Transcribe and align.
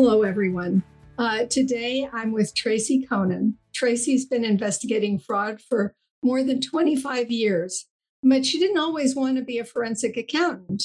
Hello, 0.00 0.22
everyone. 0.22 0.84
Uh, 1.18 1.46
today 1.46 2.08
I'm 2.12 2.30
with 2.30 2.54
Tracy 2.54 3.04
Coenen. 3.04 3.54
Tracy's 3.74 4.26
been 4.26 4.44
investigating 4.44 5.18
fraud 5.18 5.60
for 5.60 5.92
more 6.22 6.44
than 6.44 6.60
25 6.60 7.32
years, 7.32 7.86
but 8.22 8.46
she 8.46 8.60
didn't 8.60 8.78
always 8.78 9.16
want 9.16 9.38
to 9.38 9.42
be 9.42 9.58
a 9.58 9.64
forensic 9.64 10.16
accountant. 10.16 10.84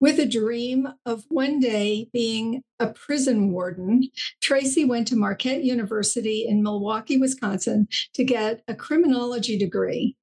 With 0.00 0.18
a 0.18 0.24
dream 0.24 0.88
of 1.04 1.24
one 1.28 1.60
day 1.60 2.08
being 2.10 2.62
a 2.80 2.86
prison 2.86 3.52
warden, 3.52 4.08
Tracy 4.40 4.86
went 4.86 5.06
to 5.08 5.14
Marquette 5.14 5.62
University 5.62 6.46
in 6.48 6.62
Milwaukee, 6.62 7.18
Wisconsin 7.18 7.88
to 8.14 8.24
get 8.24 8.62
a 8.66 8.74
criminology 8.74 9.58
degree. 9.58 10.16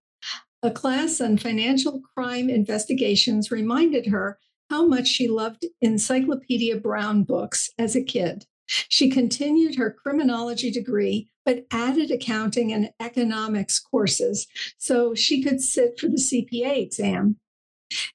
A 0.63 0.71
class 0.71 1.21
on 1.21 1.37
financial 1.37 2.01
crime 2.15 2.49
investigations 2.49 3.51
reminded 3.51 4.07
her 4.07 4.39
how 4.69 4.85
much 4.85 5.07
she 5.07 5.27
loved 5.27 5.65
Encyclopedia 5.81 6.77
Brown 6.77 7.23
books 7.23 7.69
as 7.77 7.95
a 7.95 8.03
kid. 8.03 8.45
She 8.67 9.09
continued 9.09 9.75
her 9.75 9.91
criminology 9.91 10.71
degree, 10.71 11.29
but 11.45 11.65
added 11.71 12.09
accounting 12.09 12.73
and 12.73 12.91
economics 12.99 13.79
courses 13.79 14.47
so 14.77 15.13
she 15.13 15.43
could 15.43 15.61
sit 15.61 15.99
for 15.99 16.07
the 16.07 16.17
CPA 16.17 16.81
exam. 16.81 17.37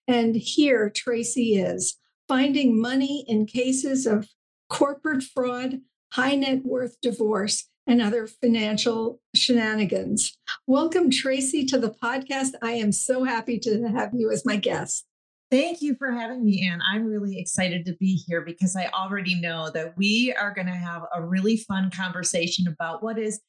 And 0.09 0.35
here 0.35 0.91
Tracy 0.91 1.55
is 1.55 1.97
finding 2.27 2.81
money 2.81 3.25
in 3.29 3.47
cases 3.47 4.07
of 4.07 4.29
corporate 4.69 5.23
fraud, 5.23 5.81
high 6.13 6.35
net 6.35 6.65
worth 6.65 7.01
divorce, 7.01 7.69
and 7.87 8.03
other 8.03 8.27
financial 8.27 9.21
shenanigans. 9.35 10.37
Welcome, 10.67 11.11
Tracy, 11.11 11.65
to 11.67 11.79
the 11.79 11.91
podcast. 11.91 12.53
I 12.63 12.73
am 12.73 12.93
so 12.93 13.25
happy 13.25 13.59
to 13.61 13.89
have 13.89 14.11
you 14.15 14.31
as 14.31 14.45
my 14.45 14.57
guest. 14.57 15.07
Thank 15.51 15.83
you 15.83 15.97
for 15.97 16.13
having 16.13 16.45
me, 16.45 16.69
Anne. 16.71 16.81
I'm 16.89 17.07
really 17.07 17.39
excited 17.39 17.85
to 17.87 17.97
be 17.99 18.23
here 18.27 18.41
because 18.41 18.77
I 18.77 18.89
already 18.95 19.41
know 19.41 19.69
that 19.71 19.97
we 19.97 20.33
are 20.41 20.55
going 20.55 20.69
to 20.69 20.73
have 20.73 21.03
a 21.13 21.23
really 21.23 21.57
fun 21.57 21.91
conversation 21.91 22.69
about 22.69 23.03
what 23.03 23.19
is 23.19 23.41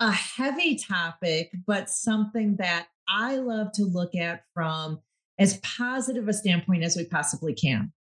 a 0.00 0.10
heavy 0.10 0.76
topic, 0.76 1.52
but 1.66 1.90
something 1.90 2.56
that 2.56 2.86
I 3.06 3.36
love 3.36 3.72
to 3.72 3.84
look 3.84 4.14
at 4.14 4.42
from 4.54 5.00
as 5.38 5.58
positive 5.58 6.28
a 6.28 6.32
standpoint 6.32 6.82
as 6.82 6.96
we 6.96 7.04
possibly 7.04 7.52
can. 7.52 7.92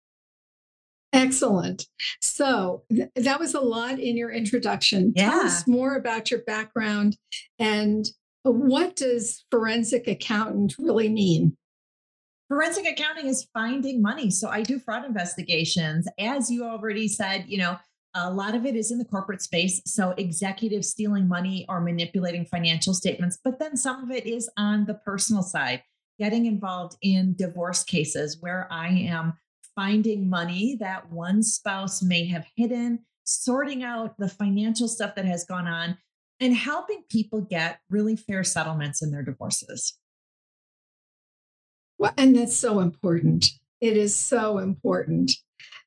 Excellent. 1.12 1.86
So 2.22 2.84
th- 2.90 3.10
that 3.16 3.40
was 3.40 3.56
a 3.56 3.60
lot 3.60 4.00
in 4.00 4.16
your 4.16 4.32
introduction. 4.32 5.12
Yeah. 5.16 5.32
Tell 5.32 5.40
us 5.42 5.68
more 5.68 5.96
about 5.96 6.32
your 6.32 6.42
background 6.44 7.18
and 7.58 8.08
what 8.44 8.96
does 8.96 9.44
forensic 9.52 10.08
accountant 10.08 10.76
really 10.80 11.10
mean? 11.10 11.58
Forensic 12.50 12.88
accounting 12.88 13.28
is 13.28 13.48
finding 13.54 14.02
money. 14.02 14.32
So 14.32 14.50
I 14.50 14.64
do 14.64 14.80
fraud 14.80 15.06
investigations. 15.06 16.08
As 16.20 16.50
you 16.50 16.66
already 16.66 17.08
said, 17.08 17.46
you 17.48 17.60
know, 17.60 17.78
a 18.16 18.32
lot 18.34 18.56
of 18.56 18.66
it 18.66 18.76
is 18.76 18.90
in 18.90 18.98
the 18.98 19.06
corporate 19.06 19.44
space. 19.44 19.84
So 19.86 20.16
executives 20.18 20.90
stealing 20.90 21.28
money 21.28 21.68
or 21.70 21.80
manipulating 21.80 22.46
financial 22.46 22.96
statements, 22.96 23.38
but 23.44 23.60
then 23.60 23.78
some 23.78 24.04
of 24.04 24.10
it 24.10 24.26
is 24.26 24.50
on 24.58 24.86
the 24.86 24.96
personal 24.96 25.44
side 25.44 25.84
getting 26.18 26.48
involved 26.48 26.98
in 27.04 27.36
divorce 27.36 27.84
cases 27.84 28.38
where 28.42 28.68
I 28.72 28.88
am 28.90 29.34
finding 29.76 30.28
money 30.28 30.76
that 30.80 31.12
one 31.12 31.44
spouse 31.44 32.02
may 32.02 32.26
have 32.30 32.48
hidden, 32.56 33.06
sorting 33.26 33.84
out 33.84 34.18
the 34.18 34.28
financial 34.28 34.88
stuff 34.88 35.14
that 35.16 35.26
has 35.26 35.46
gone 35.46 35.68
on, 35.68 36.00
and 36.40 36.56
helping 36.56 37.04
people 37.10 37.42
get 37.42 37.80
really 37.92 38.16
fair 38.16 38.44
settlements 38.44 39.04
in 39.04 39.12
their 39.12 39.24
divorces. 39.24 40.00
Well, 42.00 42.14
and 42.18 42.36
that's 42.36 42.58
so 42.58 42.80
important. 42.80 43.46
It 43.82 43.98
is 43.98 44.16
so 44.16 44.58
important. 44.58 45.32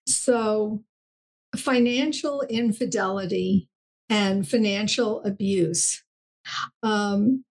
So, 0.07 0.85
financial 1.57 2.43
infidelity 2.43 3.69
and 4.09 4.47
financial 4.47 5.23
abuse 5.25 6.05
um, 6.83 7.45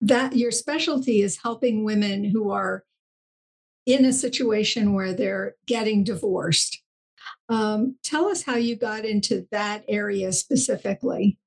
that 0.00 0.36
your 0.36 0.50
specialty 0.50 1.22
is 1.22 1.40
helping 1.42 1.84
women 1.84 2.24
who 2.24 2.50
are 2.50 2.84
in 3.86 4.04
a 4.04 4.12
situation 4.12 4.92
where 4.92 5.14
they're 5.14 5.54
getting 5.66 6.04
divorced. 6.04 6.82
Um, 7.48 7.96
tell 8.02 8.26
us 8.28 8.42
how 8.42 8.56
you 8.56 8.76
got 8.76 9.04
into 9.04 9.46
that 9.50 9.84
area 9.88 10.32
specifically. 10.32 11.38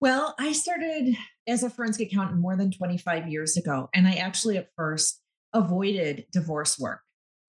Well, 0.00 0.34
I 0.38 0.52
started 0.52 1.16
as 1.46 1.62
a 1.62 1.70
forensic 1.70 2.12
accountant 2.12 2.40
more 2.40 2.56
than 2.56 2.70
25 2.70 3.28
years 3.28 3.56
ago, 3.56 3.88
and 3.94 4.06
I 4.06 4.14
actually 4.14 4.56
at 4.56 4.68
first 4.76 5.20
avoided 5.52 6.26
divorce 6.32 6.78
work. 6.78 7.00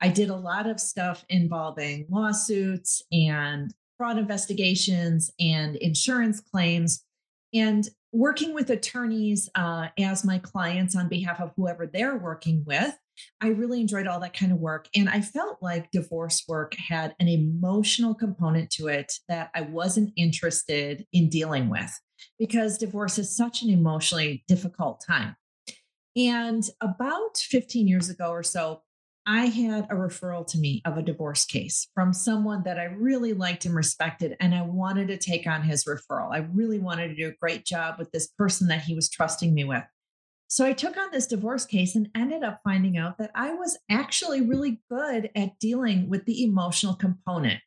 I 0.01 0.09
did 0.09 0.29
a 0.29 0.35
lot 0.35 0.67
of 0.67 0.79
stuff 0.79 1.23
involving 1.29 2.05
lawsuits 2.09 3.01
and 3.11 3.73
fraud 3.97 4.17
investigations 4.17 5.31
and 5.39 5.75
insurance 5.77 6.41
claims. 6.41 7.05
And 7.53 7.87
working 8.11 8.53
with 8.53 8.69
attorneys 8.69 9.49
uh, 9.55 9.87
as 9.97 10.25
my 10.25 10.39
clients 10.39 10.95
on 10.95 11.07
behalf 11.07 11.39
of 11.39 11.53
whoever 11.55 11.87
they're 11.87 12.17
working 12.17 12.63
with, 12.65 12.93
I 13.39 13.49
really 13.49 13.79
enjoyed 13.79 14.07
all 14.07 14.19
that 14.19 14.35
kind 14.35 14.51
of 14.51 14.57
work. 14.57 14.89
And 14.95 15.07
I 15.07 15.21
felt 15.21 15.59
like 15.61 15.91
divorce 15.91 16.43
work 16.47 16.75
had 16.75 17.15
an 17.19 17.27
emotional 17.27 18.15
component 18.15 18.71
to 18.71 18.87
it 18.87 19.13
that 19.29 19.51
I 19.55 19.61
wasn't 19.61 20.11
interested 20.17 21.05
in 21.13 21.29
dealing 21.29 21.69
with 21.69 21.97
because 22.37 22.77
divorce 22.77 23.17
is 23.17 23.35
such 23.35 23.61
an 23.61 23.69
emotionally 23.69 24.43
difficult 24.47 25.03
time. 25.05 25.35
And 26.15 26.63
about 26.81 27.37
15 27.37 27.87
years 27.87 28.09
ago 28.09 28.29
or 28.29 28.43
so, 28.43 28.81
I 29.25 29.45
had 29.45 29.85
a 29.85 29.95
referral 29.95 30.45
to 30.47 30.57
me 30.57 30.81
of 30.83 30.97
a 30.97 31.01
divorce 31.01 31.45
case 31.45 31.87
from 31.95 32.11
someone 32.11 32.63
that 32.63 32.77
I 32.77 32.85
really 32.85 33.33
liked 33.33 33.63
and 33.65 33.73
respected, 33.73 34.35
and 34.41 34.53
I 34.53 34.63
wanted 34.63 35.07
to 35.07 35.17
take 35.17 35.47
on 35.47 35.61
his 35.61 35.85
referral. 35.85 36.33
I 36.33 36.39
really 36.51 36.79
wanted 36.79 37.07
to 37.07 37.15
do 37.15 37.29
a 37.29 37.37
great 37.39 37.65
job 37.65 37.95
with 37.97 38.11
this 38.11 38.27
person 38.27 38.67
that 38.67 38.81
he 38.81 38.95
was 38.95 39.09
trusting 39.09 39.53
me 39.53 39.63
with. 39.63 39.83
So 40.49 40.65
I 40.65 40.73
took 40.73 40.97
on 40.97 41.09
this 41.11 41.25
divorce 41.25 41.65
case 41.65 41.95
and 41.95 42.09
ended 42.13 42.43
up 42.43 42.59
finding 42.65 42.97
out 42.97 43.17
that 43.17 43.31
I 43.33 43.53
was 43.53 43.77
actually 43.89 44.41
really 44.41 44.81
good 44.91 45.29
at 45.35 45.57
dealing 45.57 46.09
with 46.09 46.25
the 46.25 46.43
emotional 46.43 46.93
component. 46.93 47.61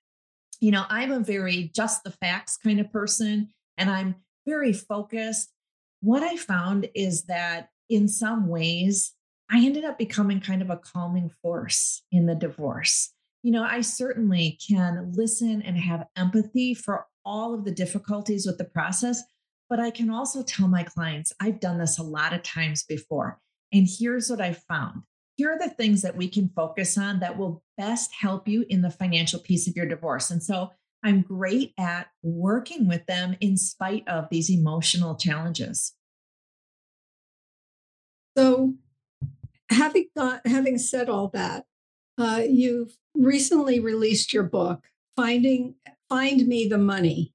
You 0.60 0.72
know, 0.72 0.84
I'm 0.88 1.10
a 1.10 1.20
very 1.20 1.70
just 1.74 2.04
the 2.04 2.12
facts 2.12 2.58
kind 2.62 2.80
of 2.80 2.92
person, 2.92 3.48
and 3.78 3.90
I'm 3.90 4.16
very 4.46 4.72
focused. 4.72 5.50
What 6.00 6.22
I 6.22 6.36
found 6.36 6.88
is 6.94 7.24
that 7.24 7.70
in 7.88 8.08
some 8.08 8.48
ways, 8.48 9.12
I 9.50 9.64
ended 9.64 9.84
up 9.84 9.98
becoming 9.98 10.40
kind 10.40 10.62
of 10.62 10.70
a 10.70 10.76
calming 10.76 11.30
force 11.42 12.02
in 12.10 12.26
the 12.26 12.34
divorce. 12.34 13.12
You 13.42 13.52
know, 13.52 13.64
I 13.64 13.80
certainly 13.80 14.58
can 14.68 15.12
listen 15.14 15.62
and 15.62 15.76
have 15.76 16.06
empathy 16.16 16.74
for 16.74 17.06
all 17.24 17.54
of 17.54 17.64
the 17.64 17.70
difficulties 17.70 18.46
with 18.46 18.58
the 18.58 18.64
process, 18.64 19.22
but 19.68 19.78
I 19.78 19.90
can 19.90 20.10
also 20.10 20.42
tell 20.42 20.68
my 20.68 20.82
clients, 20.82 21.32
I've 21.40 21.60
done 21.60 21.78
this 21.78 21.98
a 21.98 22.02
lot 22.02 22.32
of 22.32 22.42
times 22.42 22.84
before. 22.84 23.40
And 23.72 23.88
here's 23.88 24.30
what 24.30 24.40
I 24.40 24.52
found. 24.52 25.02
Here 25.36 25.52
are 25.52 25.58
the 25.58 25.74
things 25.74 26.02
that 26.02 26.16
we 26.16 26.28
can 26.28 26.50
focus 26.56 26.96
on 26.96 27.20
that 27.20 27.36
will 27.36 27.62
best 27.76 28.10
help 28.18 28.48
you 28.48 28.64
in 28.68 28.82
the 28.82 28.90
financial 28.90 29.38
piece 29.38 29.68
of 29.68 29.76
your 29.76 29.86
divorce. 29.86 30.30
And 30.30 30.42
so 30.42 30.70
I'm 31.06 31.22
great 31.22 31.72
at 31.78 32.08
working 32.24 32.88
with 32.88 33.06
them 33.06 33.36
in 33.40 33.56
spite 33.56 34.08
of 34.08 34.26
these 34.28 34.50
emotional 34.50 35.14
challenges. 35.14 35.92
So, 38.36 38.74
having 39.70 40.08
got, 40.16 40.44
having 40.44 40.78
said 40.78 41.08
all 41.08 41.28
that, 41.28 41.64
uh, 42.18 42.42
you've 42.48 42.96
recently 43.14 43.78
released 43.78 44.32
your 44.32 44.42
book, 44.42 44.82
Finding 45.14 45.76
Find 46.08 46.44
Me 46.48 46.66
the 46.66 46.76
Money, 46.76 47.32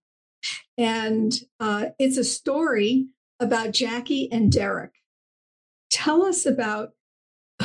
and 0.78 1.34
uh, 1.62 1.86
it's 1.98 2.18
a 2.18 2.26
story 2.26 3.08
about 3.40 3.72
Jackie 3.72 4.30
and 4.34 4.52
Derek. 4.52 4.96
Tell 5.90 6.26
us 6.26 6.46
about 6.46 6.90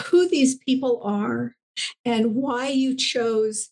who 0.06 0.28
these 0.28 0.56
people 0.56 1.00
are 1.02 1.56
and 2.04 2.36
why 2.36 2.68
you 2.68 2.94
chose 2.94 3.70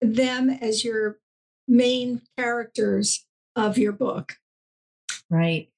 them 0.00 0.48
as 0.48 0.82
your 0.82 1.18
main 1.66 2.22
characters 2.36 3.24
of 3.56 3.78
your 3.78 3.92
book. 3.92 4.36
Right. 5.30 5.68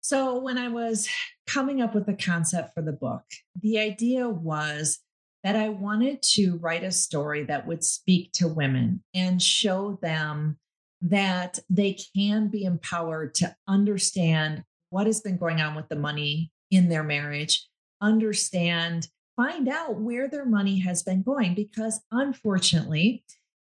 So, 0.00 0.38
when 0.38 0.56
I 0.56 0.68
was 0.68 1.08
coming 1.46 1.82
up 1.82 1.94
with 1.94 2.06
the 2.06 2.14
concept 2.14 2.74
for 2.74 2.82
the 2.82 2.92
book, 2.92 3.24
the 3.60 3.78
idea 3.78 4.28
was 4.28 5.00
that 5.42 5.56
I 5.56 5.68
wanted 5.68 6.22
to 6.34 6.58
write 6.58 6.84
a 6.84 6.90
story 6.90 7.44
that 7.44 7.66
would 7.66 7.84
speak 7.84 8.32
to 8.32 8.48
women 8.48 9.02
and 9.14 9.40
show 9.40 9.98
them 10.02 10.58
that 11.02 11.58
they 11.70 11.96
can 12.14 12.48
be 12.48 12.64
empowered 12.64 13.34
to 13.36 13.54
understand 13.68 14.64
what 14.90 15.06
has 15.06 15.20
been 15.20 15.36
going 15.36 15.60
on 15.60 15.74
with 15.74 15.88
the 15.88 15.96
money 15.96 16.50
in 16.70 16.88
their 16.88 17.04
marriage, 17.04 17.66
understand, 18.00 19.08
find 19.36 19.68
out 19.68 20.00
where 20.00 20.28
their 20.28 20.46
money 20.46 20.80
has 20.80 21.02
been 21.02 21.22
going. 21.22 21.54
Because 21.54 22.00
unfortunately, 22.10 23.24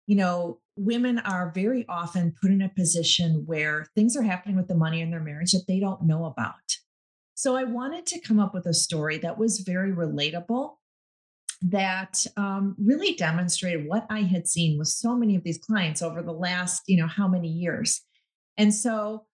you 0.06 0.16
know, 0.16 0.58
women 0.80 1.18
are 1.18 1.52
very 1.54 1.84
often 1.88 2.34
put 2.40 2.50
in 2.50 2.62
a 2.62 2.68
position 2.70 3.42
where 3.46 3.86
things 3.94 4.16
are 4.16 4.22
happening 4.22 4.56
with 4.56 4.66
the 4.66 4.74
money 4.74 5.02
in 5.02 5.10
their 5.10 5.20
marriage 5.20 5.52
that 5.52 5.66
they 5.68 5.78
don't 5.78 6.02
know 6.02 6.24
about. 6.24 6.54
So 7.34 7.54
I 7.54 7.64
wanted 7.64 8.06
to 8.06 8.20
come 8.20 8.40
up 8.40 8.54
with 8.54 8.66
a 8.66 8.74
story 8.74 9.18
that 9.18 9.38
was 9.38 9.60
very 9.60 9.92
relatable, 9.92 10.76
that 11.62 12.26
um, 12.36 12.74
really 12.78 13.14
demonstrated 13.14 13.86
what 13.86 14.06
I 14.08 14.20
had 14.22 14.48
seen 14.48 14.78
with 14.78 14.88
so 14.88 15.14
many 15.14 15.36
of 15.36 15.44
these 15.44 15.58
clients 15.58 16.00
over 16.00 16.22
the 16.22 16.32
last, 16.32 16.82
you 16.86 16.96
know, 16.96 17.06
how 17.06 17.28
many 17.28 17.48
years. 17.48 18.00
And 18.56 18.74
so 18.74 19.26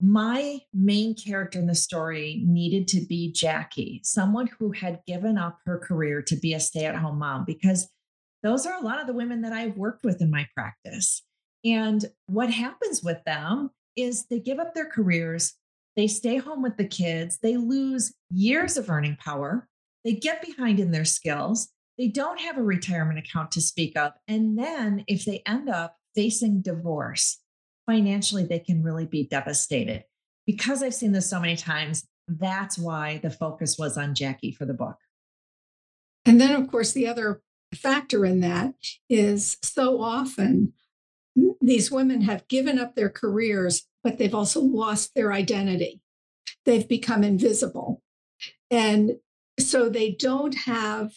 my 0.00 0.60
main 0.72 1.14
character 1.14 1.58
in 1.58 1.66
the 1.66 1.74
story 1.74 2.42
needed 2.44 2.88
to 2.88 3.00
be 3.06 3.32
Jackie, 3.32 4.00
someone 4.04 4.48
who 4.58 4.72
had 4.72 5.00
given 5.06 5.38
up 5.38 5.58
her 5.64 5.78
career 5.78 6.22
to 6.22 6.36
be 6.36 6.54
a 6.54 6.60
stay 6.60 6.84
at 6.84 6.96
home 6.96 7.18
mom, 7.18 7.44
because 7.44 7.88
those 8.42 8.66
are 8.66 8.78
a 8.78 8.84
lot 8.84 9.00
of 9.00 9.06
the 9.06 9.12
women 9.12 9.42
that 9.42 9.52
I've 9.52 9.76
worked 9.76 10.04
with 10.04 10.20
in 10.20 10.30
my 10.30 10.46
practice. 10.54 11.22
And 11.64 12.04
what 12.26 12.50
happens 12.50 13.02
with 13.02 13.22
them 13.24 13.70
is 13.96 14.26
they 14.26 14.40
give 14.40 14.58
up 14.58 14.74
their 14.74 14.88
careers, 14.88 15.54
they 15.96 16.06
stay 16.06 16.38
home 16.38 16.62
with 16.62 16.76
the 16.76 16.86
kids, 16.86 17.38
they 17.42 17.56
lose 17.56 18.14
years 18.30 18.76
of 18.76 18.90
earning 18.90 19.16
power, 19.16 19.68
they 20.04 20.14
get 20.14 20.44
behind 20.44 20.80
in 20.80 20.90
their 20.90 21.04
skills, 21.04 21.68
they 21.98 22.08
don't 22.08 22.40
have 22.40 22.58
a 22.58 22.62
retirement 22.62 23.18
account 23.18 23.52
to 23.52 23.60
speak 23.60 23.96
of. 23.96 24.12
And 24.26 24.58
then 24.58 25.04
if 25.06 25.24
they 25.24 25.42
end 25.46 25.68
up 25.68 25.96
facing 26.14 26.62
divorce, 26.62 27.38
financially, 27.86 28.44
they 28.44 28.58
can 28.58 28.82
really 28.82 29.06
be 29.06 29.24
devastated. 29.24 30.04
Because 30.46 30.82
I've 30.82 30.94
seen 30.94 31.12
this 31.12 31.28
so 31.28 31.38
many 31.38 31.56
times, 31.56 32.04
that's 32.26 32.78
why 32.78 33.18
the 33.22 33.30
focus 33.30 33.78
was 33.78 33.96
on 33.96 34.14
Jackie 34.14 34.52
for 34.52 34.64
the 34.64 34.74
book. 34.74 34.96
And 36.24 36.40
then, 36.40 36.60
of 36.60 36.70
course, 36.70 36.92
the 36.92 37.06
other 37.06 37.42
factor 37.74 38.24
in 38.24 38.40
that 38.40 38.74
is 39.08 39.56
so 39.62 40.00
often 40.00 40.72
these 41.60 41.90
women 41.90 42.22
have 42.22 42.48
given 42.48 42.78
up 42.78 42.94
their 42.94 43.08
careers, 43.08 43.86
but 44.04 44.18
they've 44.18 44.34
also 44.34 44.60
lost 44.60 45.14
their 45.14 45.32
identity. 45.32 46.00
They've 46.64 46.88
become 46.88 47.24
invisible. 47.24 48.02
And 48.70 49.12
so 49.58 49.88
they 49.88 50.12
don't 50.12 50.54
have 50.54 51.12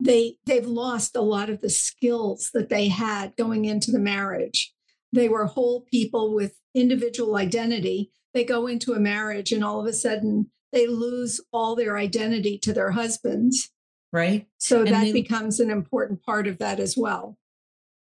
they 0.00 0.36
they've 0.46 0.66
lost 0.66 1.14
a 1.14 1.20
lot 1.20 1.48
of 1.48 1.60
the 1.60 1.70
skills 1.70 2.50
that 2.52 2.68
they 2.68 2.88
had 2.88 3.36
going 3.36 3.64
into 3.64 3.90
the 3.90 3.98
marriage 3.98 4.74
they 5.12 5.28
were 5.28 5.46
whole 5.46 5.82
people 5.82 6.34
with 6.34 6.54
individual 6.74 7.36
identity 7.36 8.10
they 8.34 8.44
go 8.44 8.66
into 8.66 8.92
a 8.92 9.00
marriage 9.00 9.52
and 9.52 9.62
all 9.62 9.80
of 9.80 9.86
a 9.86 9.92
sudden 9.92 10.50
they 10.72 10.86
lose 10.86 11.40
all 11.52 11.76
their 11.76 11.96
identity 11.96 12.58
to 12.58 12.72
their 12.72 12.90
husbands 12.90 13.70
right 14.12 14.46
so 14.58 14.80
and 14.80 14.88
that 14.88 15.04
they, 15.04 15.12
becomes 15.12 15.60
an 15.60 15.70
important 15.70 16.22
part 16.22 16.46
of 16.46 16.58
that 16.58 16.78
as 16.80 16.96
well 16.96 17.36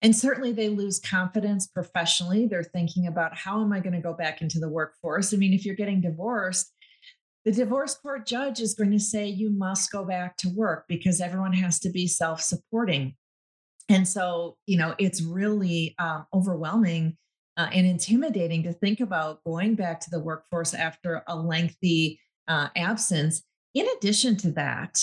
and 0.02 0.16
certainly 0.16 0.52
they 0.52 0.70
lose 0.70 1.00
confidence 1.00 1.68
professionally 1.68 2.48
they're 2.48 2.64
thinking 2.64 3.08
about 3.08 3.36
how 3.36 3.62
am 3.62 3.74
i 3.74 3.80
going 3.80 3.94
to 3.94 4.02
go 4.02 4.14
back 4.14 4.42
into 4.42 4.60
the 4.60 4.70
workforce 4.70 5.34
i 5.34 5.38
mean 5.38 5.54
if 5.54 5.66
you're 5.66 5.76
getting 5.76 6.02
divorced 6.02 6.74
the 7.46 7.52
divorce 7.52 7.96
court 7.96 8.26
judge 8.26 8.60
is 8.60 8.74
going 8.74 8.92
to 8.92 9.00
say 9.00 9.26
you 9.28 9.50
must 9.50 9.92
go 9.92 10.04
back 10.04 10.38
to 10.38 10.50
work 10.50 10.86
because 10.88 11.22
everyone 11.22 11.54
has 11.54 11.80
to 11.80 11.90
be 11.90 12.06
self 12.06 12.42
supporting. 12.42 13.16
And 13.88 14.08
so, 14.08 14.58
you 14.68 14.78
know, 14.78 14.94
it's 15.00 15.22
really 15.22 15.96
um, 15.98 16.28
overwhelming 16.34 17.18
uh, 17.58 17.70
and 17.74 17.88
intimidating 17.88 18.64
to 18.64 18.74
think 18.74 19.00
about 19.00 19.44
going 19.46 19.76
back 19.76 20.00
to 20.02 20.10
the 20.12 20.20
workforce 20.20 20.74
after 20.74 21.24
a 21.28 21.36
lengthy 21.36 22.20
uh, 22.48 22.70
absence. 22.76 23.42
In 23.74 23.88
addition 23.98 24.36
to 24.38 24.52
that, 24.52 25.02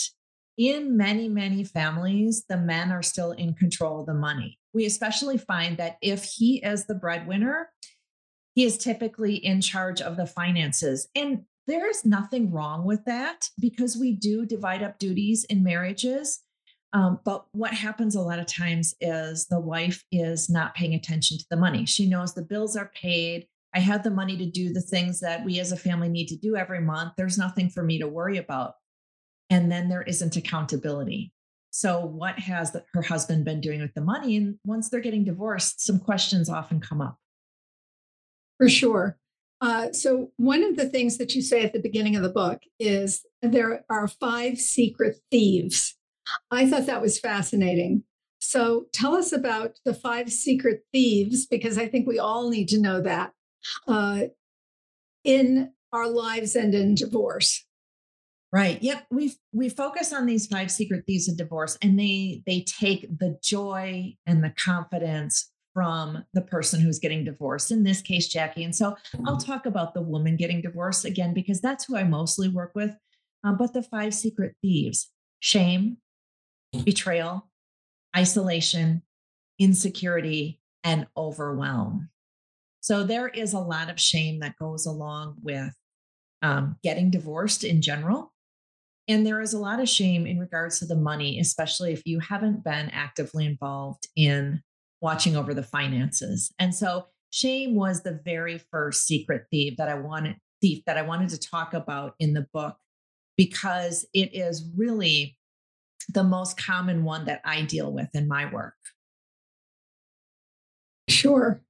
in 0.57 0.97
many, 0.97 1.29
many 1.29 1.65
families, 1.65 2.45
the 2.49 2.57
men 2.57 2.91
are 2.91 3.03
still 3.03 3.33
in 3.33 3.55
control 3.55 4.01
of 4.01 4.07
the 4.07 4.15
money. 4.15 4.59
We 4.73 4.87
especially 4.87 5.39
find 5.39 5.77
that 5.77 5.99
if 6.01 6.25
he 6.25 6.63
is 6.63 6.87
the 6.87 6.95
breadwinner, 6.95 7.71
he 8.55 8.65
is 8.65 8.79
typically 8.79 9.37
in 9.37 9.61
charge 9.61 10.01
of 10.01 10.17
the 10.17 10.27
finances. 10.27 11.09
And 11.15 11.43
there's 11.67 12.05
nothing 12.05 12.51
wrong 12.51 12.85
with 12.85 13.05
that 13.05 13.51
because 13.61 13.97
we 13.97 14.13
do 14.13 14.47
divide 14.47 14.83
up 14.83 14.99
duties 14.99 15.45
in 15.45 15.63
marriages. 15.63 16.43
Um, 16.93 17.21
but 17.25 17.45
what 17.53 17.75
happens 17.75 18.15
a 18.15 18.23
lot 18.23 18.39
of 18.39 18.47
times 18.47 18.95
is 19.01 19.47
the 19.47 19.61
wife 19.61 20.05
is 20.11 20.49
not 20.49 20.75
paying 20.75 20.95
attention 20.95 21.37
to 21.37 21.45
the 21.51 21.57
money. 21.57 21.85
She 21.85 22.09
knows 22.09 22.33
the 22.33 22.43
bills 22.43 22.77
are 22.77 22.91
paid. 22.95 23.47
I 23.75 23.81
have 23.81 24.03
the 24.03 24.11
money 24.11 24.39
to 24.39 24.47
do 24.47 24.73
the 24.73 24.81
things 24.81 25.21
that 25.21 25.45
we 25.45 25.59
as 25.59 25.73
a 25.73 25.77
family 25.77 26.09
need 26.09 26.29
to 26.29 26.37
do 26.37 26.57
every 26.57 26.81
month. 26.81 27.13
There's 27.17 27.37
nothing 27.37 27.69
for 27.69 27.83
me 27.83 27.99
to 27.99 28.09
worry 28.09 28.39
about. 28.39 28.75
And 29.51 29.71
then 29.71 29.89
there 29.89 30.03
isn't 30.03 30.37
accountability. 30.37 31.33
So, 31.71 32.07
what 32.07 32.39
has 32.39 32.73
the, 32.73 32.85
her 32.95 33.03
husband 33.03 33.45
been 33.45 33.61
doing 33.61 33.81
with 33.83 33.93
the 33.95 34.01
money? 34.01 34.37
And 34.37 34.59
once 34.65 34.89
they're 34.89 35.01
getting 35.01 35.25
divorced, 35.25 35.85
some 35.85 36.01
questions 36.01 36.49
often 36.49 36.81
come 36.81 37.03
up. 37.03 37.19
For 38.57 38.69
sure. 38.71 39.19
Uh, 39.61 39.93
so, 39.93 40.33
one 40.39 40.63
of 40.63 40.77
the 40.77 40.89
things 40.89 41.19
that 41.19 41.35
you 41.35 41.43
say 41.43 41.63
at 41.63 41.75
the 41.75 41.79
beginning 41.79 42.17
of 42.17 42.23
the 42.23 42.31
book 42.31 42.63
is 42.79 43.27
there 43.43 43.85
are 43.91 44.09
five 44.09 44.59
secret 44.59 45.19
thieves. 45.31 45.97
I 46.51 46.67
thought 46.67 46.87
that 46.87 47.03
was 47.03 47.21
fascinating. 47.21 48.05
So, 48.39 48.87
tell 48.95 49.15
us 49.15 49.31
about 49.31 49.77
the 49.85 49.93
five 49.93 50.33
secret 50.33 50.81
thieves, 50.93 51.47
because 51.47 51.77
I 51.77 51.89
think 51.89 52.07
we 52.07 52.19
all 52.19 52.49
need 52.49 52.69
to 52.69 52.81
know 52.81 53.03
that 53.03 53.33
uh, 53.87 54.23
in 55.25 55.73
our 55.93 56.09
lives 56.09 56.57
and 56.57 56.75
in 56.75 56.95
divorce. 56.95 57.66
Right. 58.53 58.83
Yep. 58.83 59.07
We 59.11 59.35
we 59.53 59.69
focus 59.69 60.13
on 60.13 60.25
these 60.25 60.47
five 60.47 60.71
secret 60.71 61.05
thieves 61.07 61.29
of 61.29 61.37
divorce, 61.37 61.77
and 61.83 61.99
they 61.99 62.43
they 62.47 62.61
take 62.63 63.03
the 63.19 63.37
joy 63.43 64.15
and 64.25 64.43
the 64.43 64.55
confidence 64.57 65.51
from 65.75 66.25
the 66.33 66.41
person 66.41 66.81
who's 66.81 66.99
getting 66.99 67.23
divorced, 67.23 67.71
in 67.71 67.83
this 67.83 68.01
case, 68.01 68.29
Jackie. 68.29 68.65
And 68.65 68.75
so 68.75 68.97
I'll 69.27 69.37
mm-hmm. 69.37 69.53
talk 69.53 69.67
about 69.67 69.93
the 69.93 70.01
woman 70.01 70.37
getting 70.37 70.63
divorced 70.63 71.05
again, 71.05 71.35
because 71.35 71.61
that's 71.61 71.85
who 71.85 71.97
I 71.97 72.05
mostly 72.05 72.49
work 72.49 72.73
with. 72.75 72.97
Uh, 73.45 73.53
but 73.53 73.75
the 73.75 73.83
five 73.83 74.15
secret 74.15 74.55
thieves 74.63 75.11
shame, 75.41 75.99
betrayal, 76.85 77.51
isolation, 78.17 79.03
insecurity, 79.59 80.61
and 80.83 81.07
overwhelm. 81.17 82.09
So 82.81 83.03
there 83.03 83.29
is 83.29 83.53
a 83.53 83.59
lot 83.59 83.91
of 83.91 84.01
shame 84.01 84.41
that 84.41 84.57
goes 84.59 84.87
along 84.87 85.37
with 85.43 85.75
um, 86.41 86.77
getting 86.83 87.11
divorced 87.11 87.65
in 87.65 87.83
general. 87.83 88.33
And 89.09 89.25
there 89.25 89.41
is 89.41 89.55
a 89.55 89.59
lot 89.59 89.81
of 89.81 89.89
shame 89.89 90.27
in 90.27 90.39
regards 90.39 90.81
to 90.81 90.87
the 90.87 90.97
money, 90.97 91.39
especially 91.39 91.93
if 91.93 92.03
you 92.05 92.19
haven't 92.19 92.65
been 92.65 92.91
actively 92.91 93.47
involved 93.47 94.09
in 94.17 94.63
watching 95.01 95.37
over 95.37 95.55
the 95.55 95.63
finances. 95.63 96.53
And 96.59 96.75
so 96.75 97.07
shame 97.31 97.75
was 97.75 98.03
the 98.03 98.21
very 98.25 98.59
first 98.59 99.07
secret 99.07 99.47
thief 99.51 99.77
that 99.79 99.89
I 99.89 99.95
wanted 99.95 100.37
thief 100.61 100.83
that 100.87 100.97
I 100.97 101.03
wanted 101.03 101.29
to 101.31 101.39
talk 101.39 101.75
about 101.75 102.15
in 102.19 102.33
the 102.33 102.47
book 102.53 102.77
because 103.37 104.07
it 104.15 104.35
is 104.35 104.69
really 104.75 105.37
the 106.09 106.25
most 106.25 106.57
common 106.57 107.05
one 107.05 107.27
that 107.27 107.43
I 107.45 107.63
deal 107.63 107.93
with 107.93 108.09
in 108.15 108.27
my 108.27 108.51
work. 108.51 108.75
Sure. 111.09 111.61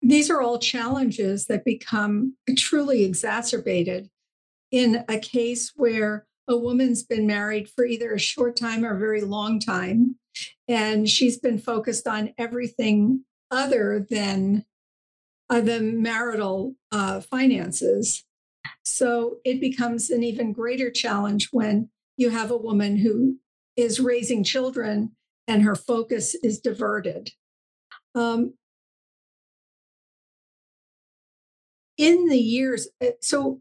These 0.00 0.30
are 0.30 0.40
all 0.40 0.58
challenges 0.58 1.46
that 1.46 1.64
become 1.64 2.36
truly 2.56 3.04
exacerbated 3.04 4.08
in 4.72 5.04
a 5.08 5.18
case 5.18 5.72
where 5.76 6.26
a 6.48 6.56
woman's 6.56 7.04
been 7.04 7.26
married 7.26 7.68
for 7.68 7.84
either 7.84 8.12
a 8.12 8.18
short 8.18 8.56
time 8.56 8.84
or 8.84 8.96
a 8.96 8.98
very 8.98 9.20
long 9.20 9.60
time 9.60 10.16
and 10.66 11.08
she's 11.08 11.38
been 11.38 11.58
focused 11.58 12.08
on 12.08 12.32
everything 12.38 13.24
other 13.50 14.04
than 14.08 14.64
uh, 15.50 15.60
the 15.60 15.80
marital 15.80 16.74
uh, 16.90 17.20
finances. 17.20 18.24
So 18.82 19.36
it 19.44 19.60
becomes 19.60 20.10
an 20.10 20.22
even 20.22 20.52
greater 20.52 20.90
challenge 20.90 21.48
when 21.52 21.90
you 22.16 22.30
have 22.30 22.50
a 22.50 22.56
woman 22.56 22.96
who 22.96 23.36
is 23.76 24.00
raising 24.00 24.44
children 24.44 25.12
and 25.46 25.62
her 25.62 25.76
focus 25.76 26.34
is 26.42 26.60
diverted. 26.60 27.30
Um, 28.14 28.54
in 31.98 32.28
the 32.28 32.38
years, 32.38 32.88
uh, 33.02 33.08
so 33.20 33.60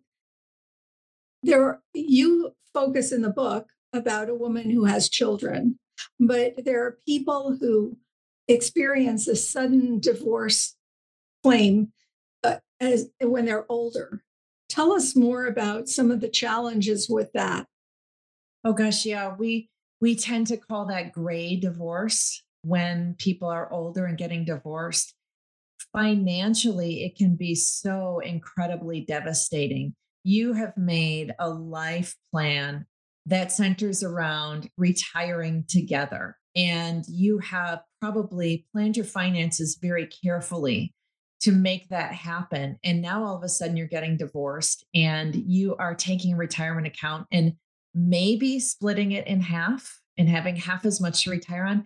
there 1.44 1.82
you 1.94 2.54
focus 2.74 3.12
in 3.12 3.22
the 3.22 3.30
book 3.30 3.70
about 3.94 4.30
a 4.30 4.36
woman 4.36 4.70
who 4.70 4.86
has 4.86 5.10
children, 5.10 5.80
but 6.20 6.64
there 6.64 6.86
are 6.86 6.98
people 7.06 7.58
who 7.60 7.98
experience 8.48 9.28
a 9.28 9.36
sudden 9.36 10.00
divorce 10.00 10.76
claim 11.44 11.92
uh, 12.44 12.58
as 12.80 13.10
when 13.22 13.46
they're 13.46 13.66
older. 13.70 14.24
Tell 14.70 14.94
us 14.94 15.16
more 15.16 15.48
about 15.48 15.90
some 15.90 16.12
of 16.12 16.22
the 16.22 16.30
challenges 16.30 17.10
with 17.10 17.32
that. 17.34 17.68
Oh 18.64 18.74
gosh, 18.74 19.06
yeah, 19.06 19.36
we 19.38 19.70
we 20.00 20.16
tend 20.16 20.48
to 20.48 20.58
call 20.58 20.86
that 20.88 21.12
gray 21.12 21.56
divorce 21.56 22.44
when 22.64 23.16
people 23.18 23.48
are 23.48 23.72
older 23.72 24.06
and 24.06 24.18
getting 24.18 24.46
divorced. 24.46 25.14
Financially, 25.94 27.04
it 27.04 27.18
can 27.18 27.36
be 27.36 27.54
so 27.56 28.20
incredibly 28.20 29.02
devastating. 29.02 29.94
You 30.24 30.54
have 30.54 30.78
made 30.78 31.34
a 31.40 31.50
life 31.50 32.16
plan 32.32 32.86
that 33.26 33.52
centers 33.52 34.04
around 34.04 34.70
retiring 34.78 35.66
together, 35.68 36.38
and 36.56 37.04
you 37.08 37.40
have 37.40 37.82
probably 38.00 38.66
planned 38.72 38.98
your 38.98 39.06
finances 39.06 39.78
very 39.82 40.08
carefully 40.08 40.94
to 41.42 41.52
make 41.52 41.90
that 41.90 42.14
happen. 42.14 42.78
And 42.84 43.02
now 43.02 43.24
all 43.24 43.36
of 43.36 43.44
a 43.44 43.50
sudden 43.50 43.76
you're 43.76 43.88
getting 43.88 44.16
divorced 44.16 44.86
and 44.94 45.36
you 45.36 45.76
are 45.78 45.96
taking 45.96 46.34
a 46.34 46.38
retirement 46.38 46.88
account 46.88 47.28
and 47.32 47.54
maybe 47.96 48.60
splitting 48.60 49.12
it 49.12 49.28
in 49.28 49.42
half 49.42 50.00
and 50.18 50.30
having 50.30 50.56
half 50.56 50.86
as 50.86 51.02
much 51.02 51.24
to 51.24 51.32
retire 51.32 51.66
on. 51.66 51.86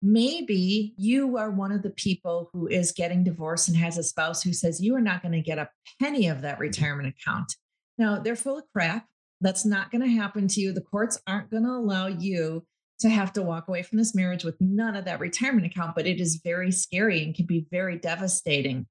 Maybe 0.00 0.94
you 0.96 1.36
are 1.36 1.50
one 1.50 1.72
of 1.72 1.82
the 1.82 1.90
people 1.90 2.50
who 2.52 2.66
is 2.66 2.92
getting 2.92 3.24
divorced 3.24 3.68
and 3.68 3.76
has 3.76 3.96
a 3.98 4.02
spouse 4.02 4.42
who 4.42 4.52
says 4.52 4.82
you 4.82 4.94
are 4.94 5.00
not 5.00 5.22
going 5.22 5.32
to 5.32 5.40
get 5.40 5.58
a 5.58 5.70
penny 6.00 6.28
of 6.28 6.42
that 6.42 6.54
mm-hmm. 6.54 6.62
retirement 6.62 7.14
account. 7.14 7.54
Now, 7.98 8.18
they're 8.18 8.36
full 8.36 8.58
of 8.58 8.64
crap. 8.72 9.06
That's 9.40 9.64
not 9.64 9.90
going 9.90 10.02
to 10.02 10.08
happen 10.08 10.48
to 10.48 10.60
you. 10.60 10.72
The 10.72 10.80
courts 10.80 11.20
aren't 11.26 11.50
going 11.50 11.64
to 11.64 11.70
allow 11.70 12.06
you 12.06 12.64
to 13.00 13.08
have 13.08 13.32
to 13.34 13.42
walk 13.42 13.68
away 13.68 13.82
from 13.82 13.98
this 13.98 14.14
marriage 14.14 14.44
with 14.44 14.56
none 14.60 14.96
of 14.96 15.04
that 15.04 15.20
retirement 15.20 15.66
account, 15.66 15.94
but 15.94 16.06
it 16.06 16.20
is 16.20 16.40
very 16.42 16.70
scary 16.70 17.22
and 17.22 17.34
can 17.34 17.46
be 17.46 17.66
very 17.70 17.98
devastating. 17.98 18.86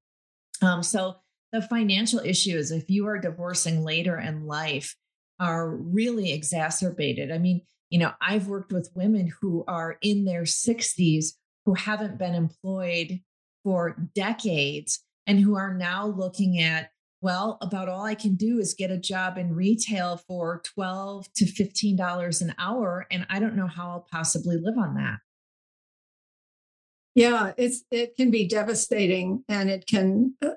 Um, 0.62 0.82
so, 0.82 1.16
the 1.52 1.62
financial 1.62 2.18
issues, 2.18 2.72
if 2.72 2.90
you 2.90 3.06
are 3.06 3.18
divorcing 3.18 3.84
later 3.84 4.18
in 4.18 4.46
life, 4.46 4.96
are 5.38 5.70
really 5.70 6.32
exacerbated. 6.32 7.30
I 7.30 7.38
mean, 7.38 7.62
you 7.90 7.98
know, 7.98 8.12
I've 8.20 8.48
worked 8.48 8.72
with 8.72 8.90
women 8.94 9.32
who 9.40 9.64
are 9.68 9.96
in 10.02 10.24
their 10.24 10.42
60s 10.42 11.26
who 11.64 11.74
haven't 11.74 12.18
been 12.18 12.34
employed 12.34 13.20
for 13.62 13.96
decades 14.14 15.00
and 15.26 15.40
who 15.40 15.56
are 15.56 15.72
now 15.72 16.06
looking 16.06 16.60
at, 16.60 16.90
well, 17.24 17.56
about 17.62 17.88
all 17.88 18.04
I 18.04 18.14
can 18.14 18.34
do 18.34 18.58
is 18.58 18.74
get 18.74 18.90
a 18.90 18.98
job 18.98 19.38
in 19.38 19.54
retail 19.54 20.18
for 20.28 20.60
12 20.74 21.32
to 21.36 21.46
$15 21.46 22.42
an 22.42 22.54
hour. 22.58 23.06
And 23.10 23.26
I 23.30 23.38
don't 23.38 23.56
know 23.56 23.66
how 23.66 23.88
I'll 23.88 24.06
possibly 24.12 24.58
live 24.58 24.76
on 24.76 24.96
that. 24.96 25.20
Yeah, 27.14 27.52
it's 27.56 27.82
it 27.90 28.14
can 28.16 28.30
be 28.30 28.46
devastating 28.46 29.42
and 29.48 29.70
it 29.70 29.86
can 29.86 30.34
uh, 30.44 30.50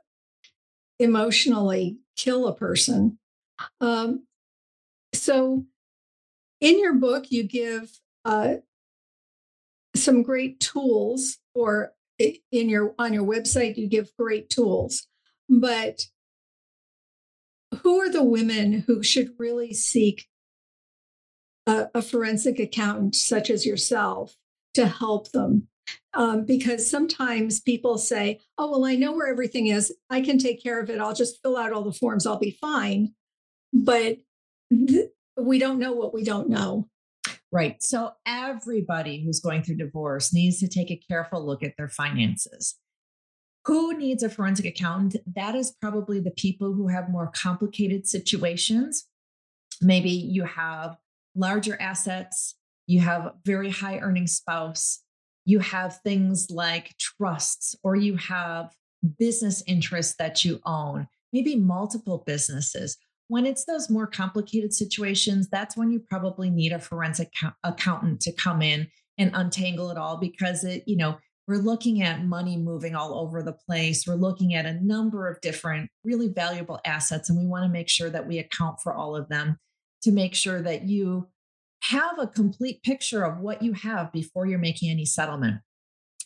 emotionally 1.00 2.00
kill 2.18 2.48
a 2.48 2.54
person. 2.54 3.18
Um, 3.80 4.26
so, 5.14 5.64
in 6.60 6.80
your 6.80 6.96
book, 6.96 7.32
you 7.32 7.44
give 7.44 7.92
uh, 8.26 8.56
some 9.96 10.22
great 10.22 10.60
tools, 10.60 11.38
or 11.56 11.94
in 12.20 12.40
your 12.52 12.94
on 13.00 13.14
your 13.14 13.24
website, 13.24 13.78
you 13.78 13.88
give 13.88 14.10
great 14.18 14.50
tools. 14.50 15.08
But 15.48 16.08
who 17.88 18.02
are 18.02 18.10
the 18.10 18.22
women 18.22 18.84
who 18.86 19.02
should 19.02 19.30
really 19.40 19.74
seek 19.74 20.28
a, 21.66 21.88
a 21.96 22.02
forensic 22.02 22.60
accountant 22.60 23.16
such 23.16 23.50
as 23.50 23.66
yourself 23.66 24.36
to 24.74 24.88
help 24.88 25.32
them? 25.32 25.70
Um, 26.14 26.44
because 26.44 26.86
sometimes 26.86 27.62
people 27.62 27.98
say, 27.98 28.42
"Oh, 28.58 28.72
well, 28.72 28.84
I 28.84 28.96
know 28.96 29.14
where 29.14 29.30
everything 29.30 29.68
is. 29.68 29.96
I 30.10 30.20
can 30.20 30.38
take 30.38 30.62
care 30.62 30.82
of 30.82 30.90
it. 30.90 31.00
I'll 31.00 31.14
just 31.14 31.42
fill 31.42 31.56
out 31.56 31.72
all 31.72 31.86
the 31.86 31.94
forms. 31.94 32.28
I'll 32.28 32.38
be 32.38 32.58
fine." 32.60 33.14
But 33.72 34.18
th- 34.70 35.08
we 35.38 35.58
don't 35.58 35.80
know 35.80 35.94
what 35.94 36.14
we 36.14 36.26
don't 36.26 36.50
know. 36.50 36.90
Right. 37.54 37.82
So 37.82 38.12
everybody 38.26 39.24
who's 39.24 39.40
going 39.40 39.64
through 39.64 39.78
divorce 39.78 40.34
needs 40.34 40.60
to 40.60 40.68
take 40.68 40.92
a 40.92 41.02
careful 41.10 41.46
look 41.46 41.64
at 41.64 41.76
their 41.78 41.88
finances. 41.88 42.76
Who 43.68 43.98
needs 43.98 44.24
a 44.24 44.30
forensic 44.30 44.66
accountant? 44.66 45.18
That 45.36 45.56
is 45.56 45.76
probably 45.80 46.20
the 46.20 46.32
people 46.32 46.74
who 46.74 46.88
have 46.88 47.10
more 47.10 47.32
complicated 47.36 48.08
situations. 48.08 49.06
Maybe 49.82 50.10
you 50.10 50.44
have 50.46 50.98
larger 51.36 51.78
assets, 51.80 52.56
you 52.88 53.02
have 53.02 53.34
very 53.46 53.70
high 53.70 54.00
earning 54.00 54.28
spouse, 54.28 55.02
you 55.46 55.60
have 55.60 56.00
things 56.04 56.50
like 56.50 56.96
trusts, 56.98 57.76
or 57.84 57.96
you 57.96 58.16
have 58.18 58.74
business 59.20 59.62
interests 59.68 60.16
that 60.18 60.44
you 60.44 60.60
own, 60.66 61.08
maybe 61.32 61.56
multiple 61.56 62.24
businesses 62.26 62.98
when 63.28 63.46
it's 63.46 63.66
those 63.66 63.90
more 63.90 64.08
complicated 64.08 64.74
situations, 64.74 65.50
that's 65.50 65.76
when 65.76 65.92
you 65.92 66.00
probably 66.00 66.50
need 66.50 66.72
a 66.72 66.80
forensic 66.80 67.32
accountant 67.64 68.22
to 68.22 68.32
come 68.32 68.62
in 68.62 68.88
and 69.18 69.32
untangle 69.34 69.90
it 69.92 69.98
all 69.98 70.18
because 70.18 70.64
it, 70.64 70.84
you 70.88 70.96
know, 70.96 71.18
we're 71.48 71.58
looking 71.58 72.02
at 72.02 72.26
money 72.26 72.58
moving 72.58 72.94
all 72.94 73.18
over 73.18 73.42
the 73.42 73.54
place. 73.54 74.06
We're 74.06 74.16
looking 74.16 74.54
at 74.54 74.66
a 74.66 74.84
number 74.86 75.28
of 75.28 75.40
different 75.42 75.90
really 76.04 76.28
valuable 76.28 76.80
assets, 76.86 77.30
and 77.30 77.40
we 77.40 77.46
want 77.46 77.64
to 77.64 77.70
make 77.70 77.90
sure 77.90 78.10
that 78.10 78.28
we 78.28 78.38
account 78.40 78.82
for 78.82 78.94
all 78.94 79.16
of 79.16 79.30
them 79.30 79.58
to 80.02 80.12
make 80.12 80.36
sure 80.36 80.62
that 80.62 80.84
you 80.84 81.28
have 81.84 82.20
a 82.20 82.28
complete 82.28 82.84
picture 82.84 83.24
of 83.24 83.40
what 83.40 83.62
you 83.62 83.74
have 83.74 84.12
before 84.12 84.46
you're 84.46 84.60
making 84.60 84.90
any 84.90 85.06
settlement. 85.06 85.62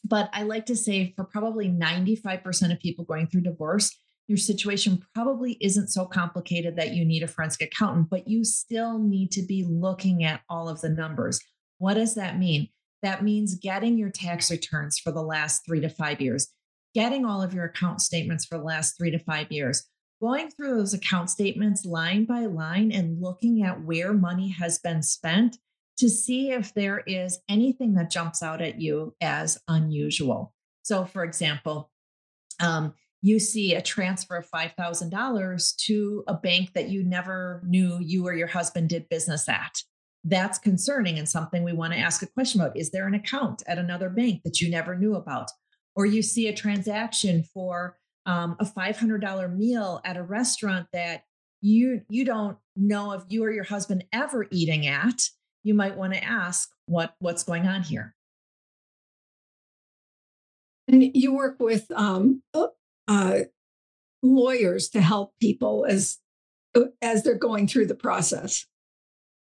But 0.04 0.30
I 0.34 0.44
like 0.44 0.66
to 0.68 0.76
say 0.76 1.14
for 1.16 1.24
probably 1.24 1.70
95% 1.70 2.72
of 2.72 2.80
people 2.80 3.06
going 3.06 3.28
through 3.28 3.42
divorce, 3.42 3.96
your 4.28 4.38
situation 4.38 5.04
probably 5.14 5.58
isn't 5.62 5.90
so 5.90 6.06
complicated 6.06 6.78
that 6.78 6.94
you 6.94 7.06
need 7.06 7.22
a 7.22 7.28
forensic 7.28 7.62
accountant, 7.62 8.10
but 8.10 8.28
you 8.28 8.44
still 8.44 8.98
need 8.98 9.32
to 9.34 9.44
be 9.44 9.66
looking 9.70 10.24
at 10.24 10.42
all 10.50 10.68
of 10.70 10.82
the 10.82 10.90
numbers. 10.90 11.40
What 11.78 11.96
does 11.96 12.16
that 12.16 12.40
mean? 12.40 12.70
That 13.02 13.24
means 13.24 13.56
getting 13.56 13.98
your 13.98 14.10
tax 14.10 14.52
returns 14.52 15.00
for 15.00 15.12
the 15.12 15.24
last 15.24 15.66
three 15.66 15.82
to 15.82 15.90
five 15.90 16.22
years, 16.22 16.48
getting 16.94 17.26
all 17.26 17.42
of 17.42 17.54
your 17.54 17.66
account 17.66 18.02
statements 18.02 18.46
for 18.46 18.58
the 18.58 18.64
last 18.64 18.98
three 18.98 19.12
to 19.12 19.20
five 19.20 19.52
years, 19.52 19.88
going 20.22 20.52
through 20.52 20.78
those 20.78 20.94
account 20.94 21.30
statements 21.30 21.86
line 21.86 22.26
by 22.26 22.46
line 22.46 22.92
and 22.92 23.22
looking 23.22 23.64
at 23.64 23.84
where 23.84 24.14
money 24.14 24.50
has 24.50 24.78
been 24.80 25.02
spent 25.02 25.58
to 25.98 26.10
see 26.10 26.52
if 26.52 26.74
there 26.74 27.00
is 27.06 27.40
anything 27.50 27.94
that 27.94 28.10
jumps 28.10 28.42
out 28.42 28.62
at 28.62 28.80
you 28.80 29.16
as 29.22 29.60
unusual. 29.68 30.54
So, 30.84 31.06
for 31.06 31.24
example, 31.24 31.92
um, 32.60 32.94
you 33.22 33.40
see 33.40 33.76
a 33.76 33.82
transfer 33.82 34.38
of 34.38 34.50
$5,000 34.50 35.76
to 35.86 36.24
a 36.28 36.34
bank 36.34 36.74
that 36.74 36.90
you 36.90 37.04
never 37.04 37.62
knew 37.66 38.00
you 38.00 38.26
or 38.28 38.34
your 38.34 38.48
husband 38.48 38.90
did 38.90 39.10
business 39.10 39.48
at. 39.48 39.82
That's 40.24 40.60
concerning 40.60 41.18
and 41.18 41.28
something 41.28 41.64
we 41.64 41.74
want 41.74 41.94
to 41.94 42.00
ask 42.00 42.22
a 42.22 42.28
question 42.28 42.62
about. 42.62 42.78
Is 42.78 42.92
there 42.92 43.08
an 43.08 43.16
account 43.16 43.64
at 43.68 43.78
another 43.78 44.10
bank 44.10 44.42
that 44.44 44.62
you 44.62 44.70
never 44.70 44.96
knew 44.96 45.16
about? 45.16 45.50
Or 45.96 46.06
you 46.06 46.22
see 46.22 46.48
a 46.48 46.54
transaction 46.54 47.44
for 47.44 47.98
um, 48.26 48.56
a 48.60 48.66
$500 48.66 49.56
meal 49.58 50.00
at 50.06 50.18
a 50.18 50.24
restaurant 50.24 50.88
that 50.94 51.24
you 51.62 52.02
you 52.10 52.26
don't 52.26 52.58
know 52.76 53.12
if 53.12 53.24
you 53.30 53.44
or 53.44 53.52
your 53.52 53.64
husband 53.64 54.04
ever 54.12 54.48
eating 54.50 54.88
at 54.88 55.30
you 55.64 55.76
might 55.76 55.96
want 55.96 56.12
to 56.12 56.24
ask 56.24 56.72
what 56.88 57.14
what's 57.20 57.44
going 57.44 57.68
on 57.68 57.84
here 57.84 58.16
and 60.92 61.16
you 61.16 61.34
work 61.34 61.58
with 61.60 61.90
um, 61.92 62.42
uh, 63.08 63.40
lawyers 64.22 64.90
to 64.90 65.02
help 65.02 65.34
people 65.40 65.86
as 65.88 66.18
uh, 66.76 66.82
as 67.02 67.24
they're 67.24 67.36
going 67.36 67.68
through 67.68 67.88
the 67.88 67.96
process. 67.96 68.66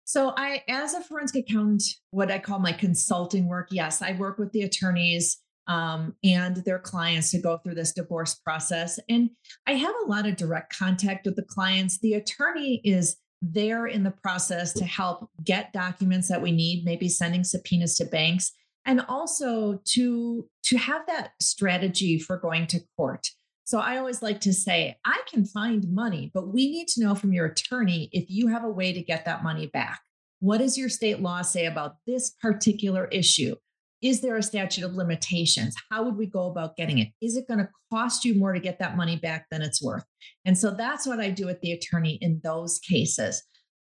So 0.10 0.34
I, 0.36 0.64
as 0.68 0.96
a 0.96 1.04
forensic 1.04 1.48
accountant, 1.48 1.84
what 2.10 2.32
I 2.32 2.40
call 2.40 2.58
my 2.58 2.72
consulting 2.72 3.48
work, 3.48 3.68
yes, 3.70 4.02
I 4.02 4.14
work 4.14 4.40
with 4.40 4.52
the 4.54 4.64
attorneys 4.64 5.38
um, 5.68 6.16
and 6.24 6.56
their 6.66 6.80
clients 6.80 7.30
to 7.30 7.40
go 7.40 7.60
through 7.60 7.76
this 7.76 7.94
divorce 7.94 8.34
process. 8.34 9.00
And 9.08 9.30
I 9.68 9.74
have 9.74 9.94
a 10.04 10.08
lot 10.08 10.26
of 10.26 10.36
direct 10.36 10.76
contact 10.76 11.28
with 11.28 11.36
the 11.36 11.44
clients. 11.44 12.00
The 12.00 12.16
attorney 12.16 12.82
is 12.84 13.18
there 13.44 13.86
in 13.86 14.02
the 14.02 14.10
process 14.10 14.74
to 14.74 14.84
help 14.84 15.30
get 15.44 15.74
documents 15.74 16.28
that 16.30 16.42
we 16.42 16.54
need, 16.54 16.86
maybe 16.86 17.08
sending 17.08 17.44
subpoenas 17.44 17.96
to 17.98 18.06
banks, 18.06 18.52
and 18.86 19.02
also 19.02 19.80
to 19.90 20.50
to 20.64 20.78
have 20.80 21.06
that 21.06 21.34
strategy 21.40 22.18
for 22.18 22.36
going 22.36 22.66
to 22.66 22.80
court. 22.98 23.28
So 23.70 23.78
I 23.78 24.00
always 24.00 24.24
like 24.24 24.42
to 24.42 24.52
say, 24.52 24.98
I 25.06 25.22
can 25.32 25.46
find 25.46 25.94
money, 25.94 26.32
but 26.34 26.52
we 26.52 26.72
need 26.72 26.88
to 26.88 27.02
know 27.02 27.14
from 27.14 27.34
your 27.34 27.46
attorney 27.46 28.10
if 28.12 28.26
you 28.28 28.48
have 28.48 28.64
a 28.64 28.70
way 28.70 28.92
to 28.92 29.00
get 29.00 29.26
that 29.26 29.44
money 29.44 29.68
back. 29.68 30.02
What 30.40 30.58
does 30.58 30.76
your 30.76 30.90
state 30.90 31.20
law 31.20 31.44
say 31.44 31.68
about 31.68 31.98
this 32.08 32.32
particular 32.42 33.06
issue? 33.12 33.56
Is 34.02 34.22
there 34.22 34.38
a 34.38 34.42
statute 34.42 34.84
of 34.84 34.96
limitations? 34.96 35.76
How 35.92 36.02
would 36.02 36.18
we 36.18 36.26
go 36.26 36.48
about 36.48 36.78
getting 36.78 36.98
it? 36.98 37.10
Is 37.22 37.38
it 37.38 37.48
going 37.48 37.60
to 37.60 37.70
cost 37.94 38.26
you 38.26 38.34
more 38.34 38.54
to 38.54 38.60
get 38.60 38.80
that 38.80 38.98
money 38.98 39.18
back 39.18 39.46
than 39.52 39.62
it's 39.62 39.84
worth? 39.84 40.04
And 40.46 40.58
so 40.58 40.72
that's 40.72 41.06
what 41.06 41.20
I 41.20 41.30
do 41.30 41.46
with 41.46 41.62
the 41.62 41.74
attorney 41.74 42.18
in 42.22 42.42
those 42.44 42.80
cases. 42.80 43.44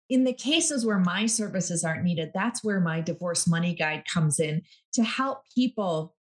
In 0.08 0.24
the 0.24 0.32
cases 0.32 0.86
where 0.86 0.98
my 0.98 1.26
services 1.26 1.84
aren't 1.84 2.04
needed, 2.04 2.30
that's 2.32 2.64
where 2.64 2.80
my 2.80 3.02
divorce 3.02 3.46
money 3.46 3.74
guide 3.74 4.04
comes 4.10 4.40
in 4.40 4.62
to 4.94 5.04
help 5.04 5.40
people 5.54 6.14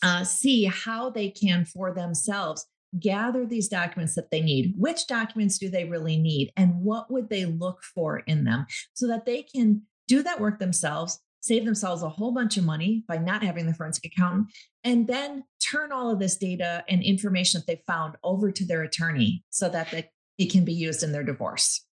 uh, 0.00 0.22
see 0.22 0.66
how 0.66 1.10
they 1.10 1.28
can 1.28 1.64
for 1.64 1.92
themselves 1.92 2.66
gather 2.98 3.46
these 3.46 3.68
documents 3.68 4.14
that 4.14 4.30
they 4.30 4.40
need. 4.40 4.74
Which 4.76 5.06
documents 5.06 5.58
do 5.58 5.68
they 5.68 5.84
really 5.84 6.16
need? 6.16 6.52
And 6.56 6.82
what 6.82 7.10
would 7.10 7.28
they 7.28 7.44
look 7.44 7.82
for 7.82 8.18
in 8.20 8.44
them 8.44 8.66
so 8.94 9.06
that 9.06 9.26
they 9.26 9.42
can 9.42 9.82
do 10.08 10.22
that 10.22 10.40
work 10.40 10.58
themselves, 10.58 11.20
save 11.40 11.64
themselves 11.64 12.02
a 12.02 12.08
whole 12.08 12.32
bunch 12.32 12.56
of 12.56 12.64
money 12.64 13.04
by 13.06 13.16
not 13.16 13.44
having 13.44 13.66
the 13.66 13.74
forensic 13.74 14.04
accountant, 14.06 14.48
and 14.82 15.06
then 15.06 15.44
turn 15.62 15.92
all 15.92 16.10
of 16.10 16.18
this 16.18 16.36
data 16.36 16.84
and 16.88 17.02
information 17.02 17.60
that 17.60 17.66
they 17.66 17.82
found 17.86 18.16
over 18.24 18.50
to 18.50 18.66
their 18.66 18.82
attorney 18.82 19.44
so 19.50 19.68
that 19.68 19.90
they, 19.90 20.10
it 20.38 20.50
can 20.50 20.64
be 20.64 20.72
used 20.72 21.02
in 21.02 21.12
their 21.12 21.22
divorce. 21.22 21.84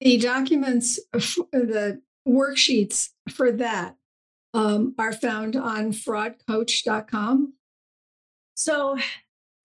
The 0.00 0.18
documents, 0.18 1.00
the 1.12 2.02
worksheets 2.28 3.10
for 3.30 3.52
that 3.52 3.96
um, 4.52 4.94
are 4.98 5.12
found 5.12 5.56
on 5.56 5.92
fraudcoach.com. 5.92 7.54
So 8.54 8.98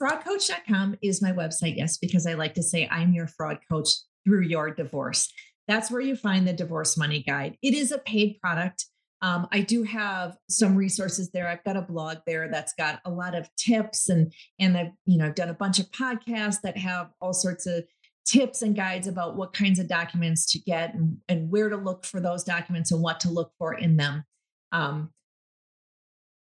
fraudcoach.com 0.01 0.97
is 1.01 1.21
my 1.21 1.31
website, 1.31 1.75
yes, 1.77 1.97
because 1.97 2.25
I 2.25 2.33
like 2.33 2.53
to 2.55 2.63
say 2.63 2.87
I'm 2.89 3.13
your 3.13 3.27
fraud 3.27 3.59
coach 3.69 3.89
through 4.25 4.41
your 4.41 4.71
divorce. 4.71 5.31
That's 5.67 5.91
where 5.91 6.01
you 6.01 6.15
find 6.15 6.47
the 6.47 6.53
divorce 6.53 6.97
money 6.97 7.21
guide. 7.21 7.57
It 7.61 7.73
is 7.73 7.91
a 7.91 7.99
paid 7.99 8.39
product. 8.41 8.85
Um, 9.21 9.47
I 9.51 9.61
do 9.61 9.83
have 9.83 10.37
some 10.49 10.75
resources 10.75 11.29
there. 11.31 11.47
I've 11.47 11.63
got 11.63 11.75
a 11.75 11.81
blog 11.81 12.19
there 12.25 12.49
that's 12.49 12.73
got 12.73 13.01
a 13.03 13.11
lot 13.11 13.35
of 13.35 13.49
tips 13.57 14.07
and 14.07 14.33
and 14.59 14.77
I've 14.77 14.91
you 15.05 15.17
know 15.17 15.25
I've 15.25 15.35
done 15.35 15.49
a 15.49 15.53
bunch 15.53 15.77
of 15.77 15.91
podcasts 15.91 16.61
that 16.61 16.77
have 16.77 17.09
all 17.19 17.33
sorts 17.33 17.65
of 17.65 17.83
tips 18.25 18.61
and 18.61 18.75
guides 18.75 19.07
about 19.07 19.35
what 19.35 19.53
kinds 19.53 19.79
of 19.79 19.87
documents 19.87 20.49
to 20.51 20.59
get 20.59 20.93
and, 20.93 21.17
and 21.27 21.51
where 21.51 21.67
to 21.67 21.75
look 21.75 22.05
for 22.05 22.21
those 22.21 22.43
documents 22.43 22.91
and 22.91 23.01
what 23.01 23.19
to 23.19 23.29
look 23.29 23.51
for 23.57 23.73
in 23.73 23.97
them. 23.97 24.23
Um, 24.71 25.11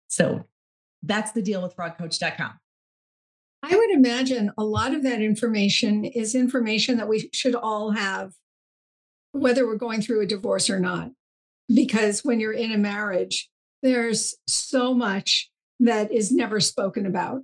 so 0.08 0.44
that's 1.02 1.32
the 1.32 1.42
deal 1.42 1.62
with 1.62 1.76
fraudcoach.com. 1.76 2.58
I 3.68 3.76
would 3.76 3.90
imagine 3.90 4.52
a 4.56 4.64
lot 4.64 4.94
of 4.94 5.02
that 5.02 5.20
information 5.20 6.04
is 6.04 6.36
information 6.36 6.98
that 6.98 7.08
we 7.08 7.28
should 7.32 7.56
all 7.56 7.90
have 7.90 8.32
whether 9.32 9.66
we're 9.66 9.76
going 9.76 10.00
through 10.00 10.22
a 10.22 10.26
divorce 10.26 10.70
or 10.70 10.78
not. 10.78 11.10
Because 11.72 12.24
when 12.24 12.38
you're 12.38 12.52
in 12.52 12.72
a 12.72 12.78
marriage, 12.78 13.50
there's 13.82 14.34
so 14.46 14.94
much 14.94 15.50
that 15.80 16.12
is 16.12 16.30
never 16.30 16.60
spoken 16.60 17.06
about. 17.06 17.42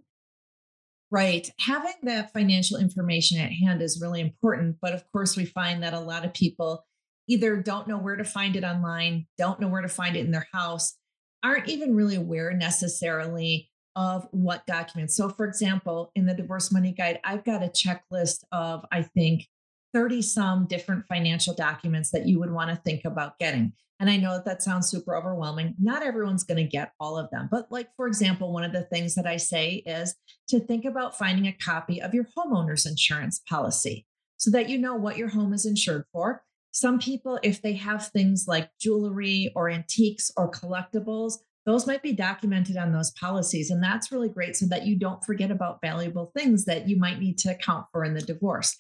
Right. 1.11 1.51
Having 1.59 1.95
that 2.05 2.33
financial 2.33 2.79
information 2.79 3.39
at 3.39 3.53
hand 3.53 3.83
is 3.83 4.01
really 4.01 4.21
important. 4.21 4.77
But 4.81 4.95
of 4.95 5.05
course, 5.11 5.37
we 5.37 5.45
find 5.45 5.83
that 5.83 5.93
a 5.93 6.01
lot 6.01 6.25
of 6.25 6.33
people 6.33 6.87
either 7.29 7.57
don't 7.57 7.89
know 7.89 7.99
where 7.99 8.17
to 8.17 8.25
find 8.25 8.55
it 8.55 8.65
online, 8.65 9.27
don't 9.39 9.61
know 9.61 9.69
where 9.69 9.83
to 9.83 9.89
find 9.89 10.17
it 10.17 10.25
in 10.25 10.31
their 10.31 10.47
house, 10.53 10.97
aren't 11.43 11.69
even 11.69 11.97
really 11.97 12.15
aware 12.15 12.53
necessarily 12.53 13.72
of 13.97 14.27
what 14.31 14.67
documents. 14.67 15.17
So, 15.17 15.29
for 15.29 15.47
example, 15.47 16.11
in 16.15 16.27
the 16.27 16.35
divorce 16.35 16.73
money 16.73 16.93
guide, 16.93 17.21
I've 17.25 17.45
got 17.45 17.63
a 17.63 17.69
checklist 17.69 18.45
of, 18.53 18.85
I 18.91 19.03
think, 19.03 19.49
30 19.93 20.23
some 20.23 20.67
different 20.67 21.07
financial 21.07 21.55
documents 21.55 22.11
that 22.11 22.27
you 22.27 22.41
would 22.41 22.51
want 22.51 22.71
to 22.71 22.77
think 22.77 23.05
about 23.05 23.39
getting. 23.39 23.73
And 24.01 24.11
I 24.11 24.17
know 24.17 24.33
that, 24.33 24.45
that 24.47 24.63
sounds 24.63 24.89
super 24.89 25.17
overwhelming. 25.17 25.75
Not 25.79 26.03
everyone's 26.03 26.45
going 26.45 26.57
to 26.57 26.65
get 26.65 26.93
all 26.99 27.17
of 27.17 27.31
them. 27.31 27.49
But, 27.51 27.71
like, 27.71 27.89
for 27.97 28.07
example, 28.07 28.53
one 28.53 28.65
of 28.65 28.73
the 28.73 28.83
things 28.85 29.15
that 29.15 29.27
I 29.27 29.37
say 29.37 29.83
is 29.87 30.15
to 30.49 30.59
think 30.59 30.85
about 30.85 31.17
finding 31.17 31.47
a 31.47 31.53
copy 31.53 32.03
of 32.03 32.15
your 32.15 32.27
homeowner's 32.37 32.87
insurance 32.87 33.41
policy 33.49 34.07
so 34.39 34.51
that 34.51 34.69
you 34.69 34.79
know 34.79 34.97
what 34.97 35.17
your 35.17 35.29
home 35.29 35.53
is 35.53 35.67
insured 35.67 36.05
for. 36.13 36.43
Some 36.73 36.99
people, 36.99 37.39
if 37.43 37.63
they 37.63 37.75
have 37.75 38.09
things 38.09 38.47
like 38.49 38.71
jewelry 38.81 39.53
or 39.55 39.71
antiques 39.71 40.33
or 40.37 40.51
collectibles, 40.51 41.35
those 41.65 41.87
might 41.87 42.03
be 42.03 42.13
documented 42.13 42.77
on 42.77 42.93
those 42.93 43.13
policies. 43.13 43.71
And 43.71 43.83
that's 43.83 44.11
really 44.11 44.29
great 44.29 44.57
so 44.57 44.67
that 44.67 44.87
you 44.87 44.97
don't 44.97 45.25
forget 45.25 45.51
about 45.51 45.81
valuable 45.81 46.33
things 46.37 46.65
that 46.65 46.89
you 46.89 46.99
might 46.99 47.21
need 47.21 47.39
to 47.39 47.51
account 47.51 47.87
for 47.93 48.05
in 48.05 48.15
the 48.15 48.21
divorce. 48.21 48.77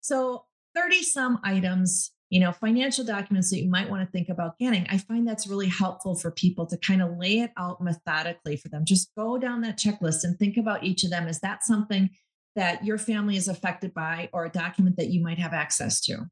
So 0.00 0.44
30 0.74 1.02
some 1.02 1.40
items, 1.42 2.12
you 2.28 2.38
know, 2.40 2.52
financial 2.52 3.04
documents 3.04 3.50
that 3.50 3.62
you 3.62 3.70
might 3.70 3.88
want 3.88 4.04
to 4.04 4.12
think 4.12 4.28
about 4.28 4.58
getting. 4.58 4.86
I 4.90 4.98
find 4.98 5.26
that's 5.26 5.46
really 5.46 5.68
helpful 5.68 6.14
for 6.14 6.30
people 6.30 6.66
to 6.66 6.76
kind 6.76 7.00
of 7.00 7.16
lay 7.16 7.38
it 7.38 7.52
out 7.56 7.82
methodically 7.82 8.56
for 8.56 8.68
them. 8.68 8.84
Just 8.84 9.10
go 9.16 9.38
down 9.38 9.62
that 9.62 9.78
checklist 9.78 10.22
and 10.22 10.38
think 10.38 10.58
about 10.58 10.84
each 10.84 11.04
of 11.04 11.10
them. 11.10 11.28
Is 11.28 11.40
that 11.40 11.64
something 11.64 12.10
that 12.54 12.84
your 12.84 12.98
family 12.98 13.36
is 13.36 13.48
affected 13.48 13.94
by 13.94 14.28
or 14.32 14.44
a 14.44 14.50
document 14.50 14.96
that 14.96 15.08
you 15.08 15.22
might 15.22 15.38
have 15.38 15.54
access 15.54 16.00
to? 16.02 16.26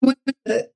One 0.00 0.16
of 0.26 0.34
the 0.44 0.70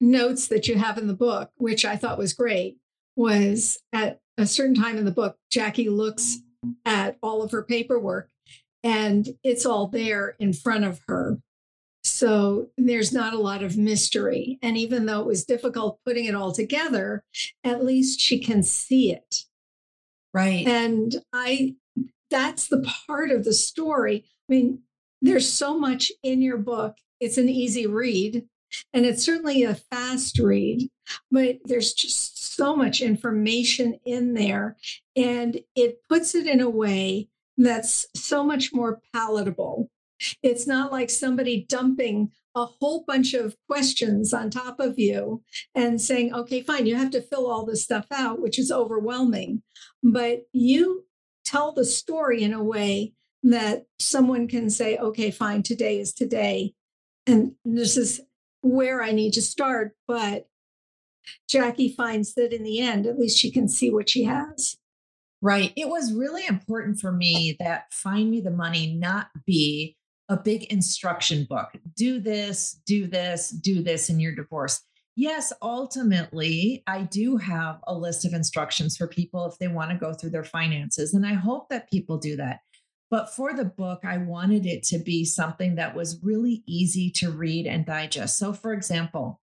notes 0.00 0.48
that 0.48 0.68
you 0.68 0.76
have 0.76 0.98
in 0.98 1.06
the 1.06 1.14
book, 1.14 1.50
which 1.56 1.84
I 1.84 1.96
thought 1.96 2.18
was 2.18 2.32
great, 2.32 2.78
was 3.16 3.78
at 3.92 4.20
a 4.38 4.46
certain 4.46 4.74
time 4.74 4.98
in 4.98 5.04
the 5.04 5.10
book, 5.10 5.36
Jackie 5.50 5.88
looks 5.88 6.38
at 6.84 7.16
all 7.22 7.42
of 7.42 7.50
her 7.52 7.62
paperwork 7.62 8.28
and 8.82 9.28
it's 9.42 9.66
all 9.66 9.88
there 9.88 10.36
in 10.38 10.52
front 10.52 10.84
of 10.84 11.00
her. 11.08 11.38
So 12.04 12.68
there's 12.76 13.12
not 13.12 13.34
a 13.34 13.38
lot 13.38 13.62
of 13.62 13.76
mystery. 13.76 14.58
And 14.62 14.76
even 14.76 15.06
though 15.06 15.20
it 15.20 15.26
was 15.26 15.44
difficult 15.44 15.98
putting 16.04 16.26
it 16.26 16.34
all 16.34 16.52
together, 16.52 17.24
at 17.64 17.84
least 17.84 18.20
she 18.20 18.38
can 18.38 18.62
see 18.62 19.10
it. 19.10 19.42
Right. 20.32 20.66
And 20.66 21.16
I, 21.32 21.74
that's 22.30 22.68
the 22.68 22.88
part 23.06 23.30
of 23.30 23.44
the 23.44 23.54
story. 23.54 24.24
I 24.48 24.52
mean, 24.52 24.82
there's 25.22 25.50
so 25.50 25.78
much 25.78 26.12
in 26.22 26.42
your 26.42 26.58
book. 26.58 26.96
It's 27.18 27.38
an 27.38 27.48
easy 27.48 27.86
read 27.86 28.46
and 28.92 29.06
it's 29.06 29.24
certainly 29.24 29.62
a 29.62 29.74
fast 29.74 30.38
read, 30.38 30.88
but 31.30 31.58
there's 31.64 31.92
just 31.92 32.35
so 32.56 32.74
much 32.74 33.00
information 33.00 33.98
in 34.04 34.34
there. 34.34 34.76
And 35.14 35.60
it 35.74 35.98
puts 36.08 36.34
it 36.34 36.46
in 36.46 36.60
a 36.60 36.70
way 36.70 37.28
that's 37.56 38.06
so 38.14 38.44
much 38.44 38.72
more 38.72 39.00
palatable 39.12 39.90
it's 40.42 40.66
not 40.66 40.92
like 40.92 41.10
somebody 41.10 41.66
dumping 41.68 42.30
a 42.54 42.64
whole 42.64 43.04
bunch 43.06 43.34
of 43.34 43.54
questions 43.68 44.32
on 44.32 44.48
top 44.48 44.80
of 44.80 44.98
you 44.98 45.42
and 45.74 46.00
saying, 46.00 46.32
okay, 46.34 46.62
fine, 46.62 46.86
you 46.86 46.96
have 46.96 47.10
to 47.10 47.20
fill 47.20 47.50
all 47.50 47.66
this 47.66 47.84
stuff 47.84 48.06
out, 48.10 48.40
which 48.40 48.58
is 48.58 48.72
overwhelming. 48.72 49.62
But 50.02 50.42
you 50.52 51.04
tell 51.44 51.72
the 51.72 51.84
story 51.84 52.42
in 52.42 52.54
a 52.54 52.62
way 52.62 53.12
that 53.42 53.84
someone 53.98 54.48
can 54.48 54.70
say, 54.70 54.96
okay, 54.96 55.30
fine, 55.30 55.62
today 55.62 56.00
is 56.00 56.14
today. 56.14 56.72
And 57.26 57.52
this 57.64 57.96
is 57.96 58.20
where 58.62 59.02
I 59.02 59.12
need 59.12 59.34
to 59.34 59.42
start. 59.42 59.92
But 60.08 60.48
Jackie 61.48 61.94
finds 61.96 62.34
that 62.34 62.52
in 62.52 62.62
the 62.62 62.80
end, 62.80 63.06
at 63.06 63.18
least 63.18 63.38
she 63.38 63.50
can 63.50 63.68
see 63.68 63.90
what 63.90 64.08
she 64.08 64.24
has. 64.24 64.76
Right. 65.42 65.72
It 65.76 65.88
was 65.88 66.12
really 66.12 66.46
important 66.46 66.98
for 66.98 67.12
me 67.12 67.56
that 67.60 67.92
Find 67.92 68.30
Me 68.30 68.40
the 68.40 68.50
Money 68.50 68.94
not 68.94 69.28
be 69.46 69.96
a 70.28 70.36
big 70.36 70.64
instruction 70.64 71.46
book. 71.48 71.68
Do 71.96 72.18
this, 72.18 72.80
do 72.86 73.06
this, 73.06 73.50
do 73.50 73.82
this 73.82 74.08
in 74.08 74.18
your 74.18 74.34
divorce. 74.34 74.82
Yes, 75.14 75.52
ultimately, 75.62 76.82
I 76.86 77.02
do 77.02 77.36
have 77.38 77.78
a 77.86 77.94
list 77.94 78.26
of 78.26 78.34
instructions 78.34 78.96
for 78.96 79.06
people 79.06 79.46
if 79.46 79.56
they 79.58 79.68
want 79.68 79.90
to 79.90 79.96
go 79.96 80.12
through 80.12 80.30
their 80.30 80.44
finances. 80.44 81.14
And 81.14 81.26
I 81.26 81.34
hope 81.34 81.68
that 81.70 81.90
people 81.90 82.18
do 82.18 82.36
that. 82.36 82.60
But 83.10 83.34
for 83.34 83.54
the 83.54 83.64
book, 83.64 84.00
I 84.04 84.18
wanted 84.18 84.66
it 84.66 84.82
to 84.88 84.98
be 84.98 85.24
something 85.24 85.76
that 85.76 85.94
was 85.94 86.20
really 86.22 86.64
easy 86.66 87.10
to 87.16 87.30
read 87.30 87.66
and 87.66 87.86
digest. 87.86 88.36
So, 88.36 88.52
for 88.52 88.72
example, 88.72 89.40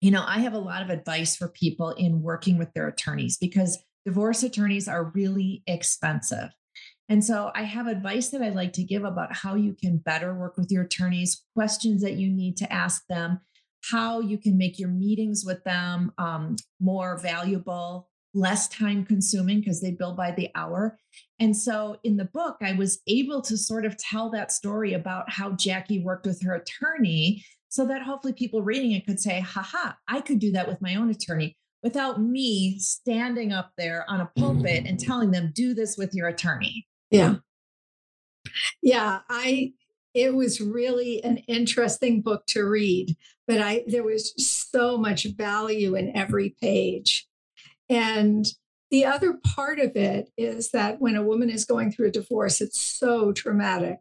you 0.00 0.10
know, 0.10 0.24
I 0.26 0.40
have 0.40 0.54
a 0.54 0.58
lot 0.58 0.82
of 0.82 0.90
advice 0.90 1.36
for 1.36 1.48
people 1.48 1.90
in 1.90 2.22
working 2.22 2.58
with 2.58 2.72
their 2.72 2.88
attorneys 2.88 3.36
because 3.36 3.78
divorce 4.04 4.42
attorneys 4.42 4.88
are 4.88 5.12
really 5.14 5.62
expensive. 5.66 6.50
And 7.08 7.24
so 7.24 7.50
I 7.54 7.62
have 7.62 7.86
advice 7.86 8.28
that 8.28 8.42
I 8.42 8.50
like 8.50 8.74
to 8.74 8.84
give 8.84 9.04
about 9.04 9.34
how 9.34 9.54
you 9.54 9.74
can 9.74 9.96
better 9.96 10.34
work 10.34 10.56
with 10.56 10.70
your 10.70 10.84
attorneys, 10.84 11.42
questions 11.54 12.02
that 12.02 12.14
you 12.14 12.30
need 12.30 12.56
to 12.58 12.72
ask 12.72 13.02
them, 13.08 13.40
how 13.90 14.20
you 14.20 14.38
can 14.38 14.58
make 14.58 14.78
your 14.78 14.90
meetings 14.90 15.42
with 15.44 15.64
them 15.64 16.12
um, 16.18 16.56
more 16.80 17.18
valuable, 17.18 18.08
less 18.34 18.68
time 18.68 19.04
consuming 19.06 19.60
because 19.60 19.80
they 19.80 19.90
bill 19.90 20.14
by 20.14 20.30
the 20.32 20.50
hour. 20.54 20.98
And 21.40 21.56
so 21.56 21.98
in 22.04 22.18
the 22.18 22.26
book, 22.26 22.58
I 22.60 22.72
was 22.72 23.00
able 23.06 23.40
to 23.42 23.56
sort 23.56 23.86
of 23.86 23.96
tell 23.96 24.30
that 24.30 24.52
story 24.52 24.92
about 24.92 25.30
how 25.30 25.52
Jackie 25.52 26.02
worked 26.02 26.26
with 26.26 26.42
her 26.42 26.54
attorney 26.54 27.44
so 27.68 27.86
that 27.86 28.02
hopefully 28.02 28.32
people 28.32 28.62
reading 28.62 28.92
it 28.92 29.06
could 29.06 29.20
say, 29.20 29.40
haha, 29.40 29.92
I 30.06 30.20
could 30.20 30.38
do 30.38 30.52
that 30.52 30.68
with 30.68 30.80
my 30.80 30.94
own 30.94 31.10
attorney 31.10 31.56
without 31.82 32.20
me 32.20 32.78
standing 32.78 33.52
up 33.52 33.72
there 33.78 34.04
on 34.08 34.20
a 34.20 34.30
pulpit 34.36 34.84
and 34.86 34.98
telling 34.98 35.30
them, 35.30 35.52
do 35.54 35.74
this 35.74 35.96
with 35.96 36.14
your 36.14 36.28
attorney. 36.28 36.86
Yeah. 37.10 37.36
Yeah, 38.82 39.20
I 39.28 39.72
it 40.14 40.34
was 40.34 40.60
really 40.60 41.22
an 41.22 41.38
interesting 41.48 42.22
book 42.22 42.46
to 42.48 42.62
read, 42.62 43.14
but 43.46 43.60
I 43.60 43.84
there 43.86 44.02
was 44.02 44.32
so 44.36 44.96
much 44.96 45.24
value 45.24 45.94
in 45.94 46.16
every 46.16 46.56
page. 46.60 47.26
And 47.88 48.46
the 48.90 49.04
other 49.04 49.34
part 49.34 49.78
of 49.78 49.96
it 49.96 50.30
is 50.36 50.70
that 50.70 51.00
when 51.00 51.14
a 51.14 51.22
woman 51.22 51.50
is 51.50 51.64
going 51.64 51.92
through 51.92 52.08
a 52.08 52.12
divorce, 52.12 52.60
it's 52.60 52.80
so 52.80 53.32
traumatic. 53.32 53.98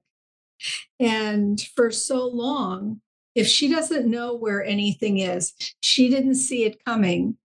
And 1.00 1.62
for 1.76 1.92
so 1.92 2.26
long, 2.26 3.02
if 3.38 3.46
she 3.46 3.70
doesn't 3.70 4.10
know 4.10 4.34
where 4.34 4.66
anything 4.66 5.20
is, 5.20 5.54
she 5.80 6.10
didn't 6.10 6.36
see 6.36 6.66
it 6.66 6.84
coming, 6.84 7.38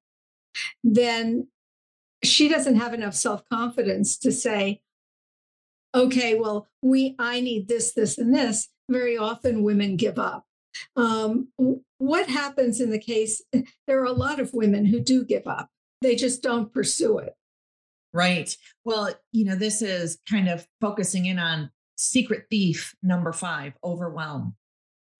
then 0.83 1.49
she 2.25 2.49
doesn't 2.49 2.77
have 2.77 2.95
enough 2.95 3.15
self 3.15 3.47
confidence 3.51 4.17
to 4.21 4.33
say, 4.33 4.81
okay, 5.95 6.35
well, 6.35 6.67
we, 6.81 7.15
I 7.19 7.43
need 7.43 7.69
this, 7.69 7.93
this, 7.93 8.17
and 8.17 8.35
this. 8.35 8.71
Very 8.91 9.19
often 9.19 9.63
women 9.63 9.97
give 9.97 10.19
up. 10.19 10.47
Um, 10.97 11.49
what 11.99 12.27
happens 12.27 12.81
in 12.81 12.91
the 12.91 12.99
case? 12.99 13.43
There 13.87 14.01
are 14.01 14.07
a 14.07 14.13
lot 14.13 14.41
of 14.41 14.55
women 14.55 14.87
who 14.87 15.01
do 15.01 15.25
give 15.25 15.47
up, 15.47 15.69
they 16.01 16.17
just 16.17 16.43
don't 16.43 16.73
pursue 16.73 17.19
it. 17.19 17.35
Right. 18.15 18.57
Well, 18.85 19.13
you 19.31 19.45
know, 19.45 19.57
this 19.57 19.83
is 19.83 20.19
kind 20.29 20.49
of 20.49 20.67
focusing 20.81 21.27
in 21.27 21.39
on 21.39 21.71
secret 21.97 22.47
thief 22.49 22.95
number 23.03 23.33
five 23.33 23.75
overwhelm 23.85 24.57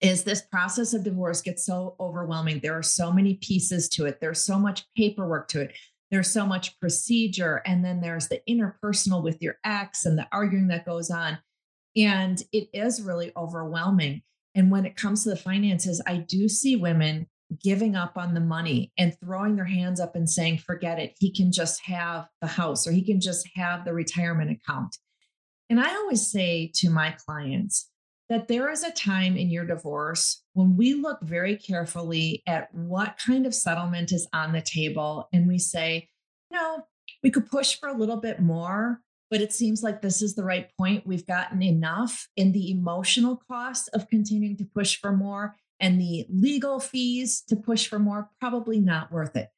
is 0.03 0.23
this 0.23 0.41
process 0.41 0.93
of 0.93 1.03
divorce 1.03 1.41
gets 1.41 1.65
so 1.65 1.95
overwhelming. 1.99 2.59
There 2.59 2.77
are 2.77 2.83
so 2.83 3.11
many 3.11 3.35
pieces 3.35 3.87
to 3.89 4.05
it. 4.05 4.19
There's 4.19 4.43
so 4.43 4.59
much 4.59 4.85
paperwork 4.95 5.47
to 5.49 5.61
it. 5.61 5.73
There's 6.11 6.29
so 6.29 6.45
much 6.45 6.77
procedure. 6.79 7.61
And 7.65 7.83
then 7.83 8.01
there's 8.01 8.27
the 8.27 8.41
interpersonal 8.47 9.23
with 9.23 9.41
your 9.41 9.55
ex 9.63 10.05
and 10.05 10.17
the 10.17 10.27
arguing 10.31 10.67
that 10.67 10.85
goes 10.85 11.09
on. 11.09 11.39
And 11.95 12.43
it 12.51 12.67
is 12.73 13.01
really 13.01 13.31
overwhelming. 13.37 14.21
And 14.55 14.69
when 14.69 14.85
it 14.85 14.95
comes 14.95 15.23
to 15.23 15.29
the 15.29 15.35
finances 15.35 16.01
i 16.05 16.17
do 16.17 16.47
see 16.47 16.75
women 16.75 17.27
giving 17.63 17.95
up 17.95 18.17
on 18.17 18.33
the 18.33 18.39
money 18.39 18.91
and 18.97 19.15
throwing 19.19 19.55
their 19.55 19.65
hands 19.65 19.99
up 19.99 20.15
and 20.15 20.29
saying 20.29 20.57
forget 20.57 20.99
it. 20.99 21.15
He 21.19 21.31
can 21.31 21.51
just 21.51 21.81
have 21.85 22.27
the 22.41 22.47
house 22.47 22.87
or 22.87 22.91
he 22.91 23.03
can 23.03 23.19
just 23.19 23.47
have 23.55 23.85
the 23.85 23.93
retirement 23.93 24.51
account. 24.51 24.97
And 25.69 25.79
I 25.79 25.93
always 25.95 26.29
say 26.29 26.71
to 26.75 26.89
my 26.89 27.15
clients 27.25 27.89
that 28.29 28.47
there 28.47 28.69
is 28.69 28.83
a 28.83 28.91
time 28.91 29.37
in 29.37 29.49
your 29.49 29.65
divorce 29.65 30.43
when 30.53 30.75
we 30.77 30.93
look 30.93 31.19
very 31.21 31.55
carefully 31.55 32.41
at 32.47 32.73
what 32.73 33.19
kind 33.23 33.45
of 33.45 33.53
settlement 33.53 34.11
is 34.11 34.27
on 34.33 34.53
the 34.53 34.61
table 34.61 35.27
and 35.33 35.47
we 35.47 35.59
say, 35.59 36.09
you 36.49 36.57
know, 36.57 36.83
we 37.21 37.29
could 37.29 37.49
push 37.49 37.79
for 37.79 37.89
a 37.89 37.97
little 37.97 38.17
bit 38.17 38.39
more, 38.39 39.01
but 39.29 39.41
it 39.41 39.53
seems 39.53 39.83
like 39.83 40.01
this 40.01 40.21
is 40.21 40.35
the 40.35 40.43
right 40.43 40.69
point. 40.77 41.05
We've 41.05 41.25
gotten 41.25 41.61
enough 41.61 42.27
in 42.37 42.51
the 42.51 42.71
emotional 42.71 43.41
cost 43.49 43.89
of 43.93 44.09
continuing 44.09 44.57
to 44.57 44.65
push 44.65 44.99
for 44.99 45.11
more 45.11 45.55
and 45.79 45.99
the 45.99 46.25
legal 46.29 46.79
fees 46.79 47.43
to 47.49 47.55
push 47.55 47.87
for 47.87 47.99
more, 47.99 48.29
probably 48.39 48.79
not 48.79 49.11
worth 49.11 49.35
it. 49.35 49.49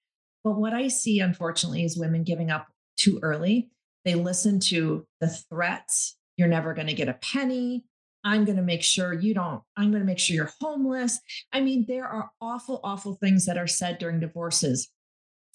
But 0.43 0.58
what 0.58 0.73
I 0.73 0.88
see, 0.88 1.19
unfortunately, 1.19 1.84
is 1.84 1.97
women 1.97 2.23
giving 2.23 2.49
up 2.49 2.67
too 2.97 3.19
early 3.21 3.69
they 4.06 4.15
listen 4.15 4.60
to 4.62 5.06
the 5.19 5.28
threats. 5.28 6.15
You're 6.38 6.47
never 6.47 6.73
going 6.73 6.88
to 6.88 6.93
get 6.93 7.10
a 7.10 7.13
penny. 7.13 7.86
I'm 8.25 8.43
going 8.43 8.57
to 8.57 8.63
make 8.63 8.81
sure 8.81 9.13
you 9.13 9.35
don't, 9.35 9.61
I'm 9.77 9.91
going 9.91 10.01
to 10.01 10.07
make 10.07 10.17
sure 10.19 10.35
you're 10.35 10.51
homeless. 10.59 11.19
I 11.53 11.61
mean, 11.61 11.85
there 11.88 12.07
are 12.07 12.31
awful, 12.41 12.81
awful 12.83 13.13
things 13.13 13.45
that 13.45 13.57
are 13.57 13.67
said 13.67 13.99
during 13.99 14.19
divorces. 14.19 14.89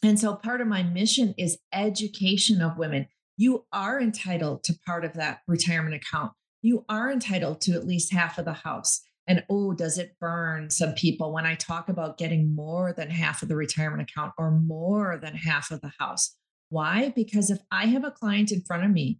And 0.04 0.18
so 0.18 0.36
part 0.36 0.60
of 0.60 0.68
my 0.68 0.84
mission 0.84 1.34
is 1.36 1.58
education 1.72 2.62
of 2.62 2.78
women. 2.78 3.08
You 3.36 3.66
are 3.72 4.00
entitled 4.00 4.62
to 4.64 4.78
part 4.86 5.04
of 5.04 5.14
that 5.14 5.40
retirement 5.48 5.96
account. 5.96 6.32
You 6.62 6.84
are 6.88 7.10
entitled 7.10 7.60
to 7.62 7.72
at 7.72 7.86
least 7.86 8.12
half 8.12 8.38
of 8.38 8.44
the 8.44 8.52
house. 8.52 9.00
And 9.26 9.44
oh, 9.50 9.72
does 9.72 9.98
it 9.98 10.16
burn 10.20 10.70
some 10.70 10.94
people 10.94 11.32
when 11.32 11.46
I 11.46 11.56
talk 11.56 11.88
about 11.88 12.18
getting 12.18 12.54
more 12.54 12.92
than 12.92 13.10
half 13.10 13.42
of 13.42 13.48
the 13.48 13.56
retirement 13.56 14.08
account 14.08 14.32
or 14.38 14.50
more 14.52 15.18
than 15.20 15.34
half 15.34 15.70
of 15.70 15.80
the 15.80 15.92
house? 15.98 16.36
Why? 16.68 17.12
Because 17.14 17.50
if 17.50 17.58
I 17.70 17.86
have 17.86 18.04
a 18.04 18.12
client 18.12 18.52
in 18.52 18.62
front 18.62 18.84
of 18.84 18.90
me 18.90 19.18